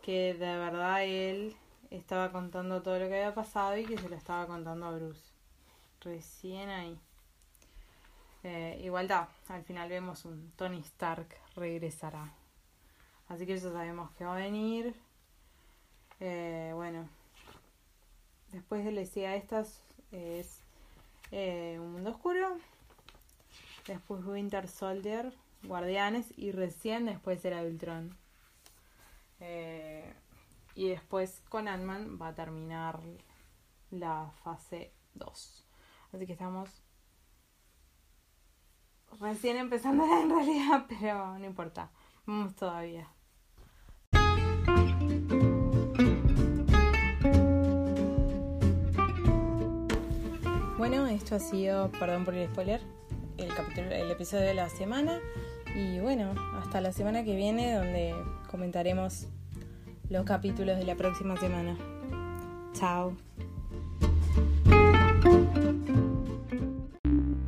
que 0.01 0.33
de 0.33 0.57
verdad 0.57 1.03
él 1.05 1.55
estaba 1.91 2.31
contando 2.31 2.81
todo 2.81 2.99
lo 2.99 3.07
que 3.07 3.15
había 3.15 3.33
pasado 3.33 3.77
y 3.77 3.85
que 3.85 3.97
se 3.97 4.09
lo 4.09 4.15
estaba 4.15 4.47
contando 4.47 4.85
a 4.85 4.91
Bruce. 4.91 5.33
Recién 6.01 6.69
ahí. 6.69 6.99
Eh, 8.43 8.79
igual 8.83 9.07
da, 9.07 9.29
al 9.49 9.63
final 9.63 9.89
vemos 9.89 10.23
un 10.25 10.51
Tony 10.55 10.79
Stark 10.79 11.27
regresará. 11.55 12.33
Así 13.27 13.45
que 13.45 13.57
ya 13.57 13.69
sabemos 13.71 14.11
que 14.11 14.25
va 14.25 14.33
a 14.33 14.37
venir. 14.37 14.95
Eh, 16.19 16.71
bueno, 16.73 17.07
después 18.51 18.83
de 18.85 18.91
la 18.91 19.01
escena 19.01 19.35
estas 19.35 19.81
es 20.11 20.58
eh, 21.31 21.77
Un 21.79 21.93
Mundo 21.93 22.11
Oscuro. 22.11 22.57
Después 23.87 24.23
Winter 24.25 24.67
Soldier, 24.67 25.33
Guardianes 25.63 26.31
y 26.37 26.51
recién 26.51 27.05
después 27.05 27.43
era 27.45 27.61
Ultron. 27.61 28.15
Eh, 29.39 30.13
y 30.75 30.89
después 30.89 31.41
con 31.49 31.67
Ant-Man 31.67 32.19
va 32.21 32.29
a 32.29 32.35
terminar 32.35 32.99
la 33.91 34.31
fase 34.43 34.93
2. 35.15 35.65
Así 36.13 36.25
que 36.25 36.33
estamos 36.33 36.69
recién 39.19 39.57
empezando 39.57 40.03
en 40.21 40.29
realidad, 40.29 40.85
pero 40.87 41.37
no 41.37 41.45
importa. 41.45 41.91
Vamos 42.25 42.55
todavía. 42.55 43.07
Bueno, 50.79 51.07
esto 51.07 51.35
ha 51.35 51.39
sido, 51.39 51.91
perdón 51.91 52.23
por 52.23 52.33
el 52.33 52.47
spoiler, 52.47 52.79
el 53.37 53.53
capítulo, 53.53 53.91
el 53.91 54.09
episodio 54.11 54.45
de 54.45 54.53
la 54.53 54.69
semana. 54.69 55.19
Y 55.75 55.99
bueno, 55.99 56.33
hasta 56.57 56.79
la 56.79 56.93
semana 56.93 57.25
que 57.25 57.35
viene 57.35 57.73
donde 57.73 58.15
comentaremos 58.49 59.27
los 60.09 60.23
capítulos 60.23 60.77
de 60.77 60.85
la 60.85 60.95
próxima 60.95 61.35
semana. 61.35 61.75
Chao. 62.71 63.13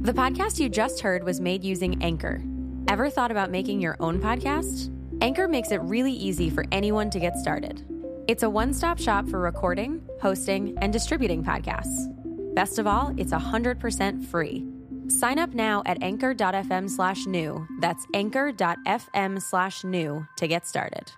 The 0.02 0.13
podcast 0.13 0.60
you 0.60 0.67
just 0.67 1.00
heard 1.00 1.24
was 1.24 1.39
made 1.39 1.63
using 1.63 2.04
Anchor. 2.04 2.44
Ever 2.89 3.10
thought 3.10 3.32
about 3.32 3.50
making 3.50 3.80
your 3.80 3.96
own 4.02 4.20
podcast? 4.20 4.91
Anchor 5.22 5.48
makes 5.48 5.72
it 5.72 5.80
really 5.84 6.12
easy 6.12 6.50
for 6.50 6.65
anyone 6.74 7.10
to 7.10 7.17
get 7.17 7.38
started. 7.38 7.82
It's 8.28 8.44
a 8.44 8.50
one 8.50 8.74
stop 8.74 9.00
shop 9.00 9.26
for 9.30 9.39
recording, 9.39 10.02
hosting, 10.22 10.78
and 10.82 10.91
distributing 10.91 11.46
podcasts. 11.46 12.10
Best 12.54 12.80
of 12.80 12.88
all, 12.88 13.14
it's 13.18 13.32
100% 13.32 14.26
free. 14.26 14.66
Sign 15.08 15.40
up 15.40 15.54
now 15.54 15.84
at 15.86 16.02
anchor.fm 16.02 16.90
slash 16.90 17.26
new. 17.26 17.68
That's 17.80 18.06
anchor.fm 18.14 19.42
slash 19.42 19.84
new 19.84 20.26
to 20.38 20.48
get 20.48 20.66
started. 20.66 21.12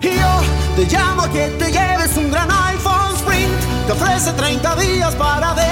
Yo 0.00 0.10
te 0.76 0.84
llamo 0.86 1.30
que 1.32 1.48
te 1.58 1.70
lleves 1.70 2.16
un 2.16 2.30
gran 2.30 2.48
iPhone 2.50 3.14
Sprint. 3.16 3.90
Ofrece 3.90 4.32
30 4.32 4.76
días 4.76 5.14
para 5.16 5.54
decidir. 5.54 5.71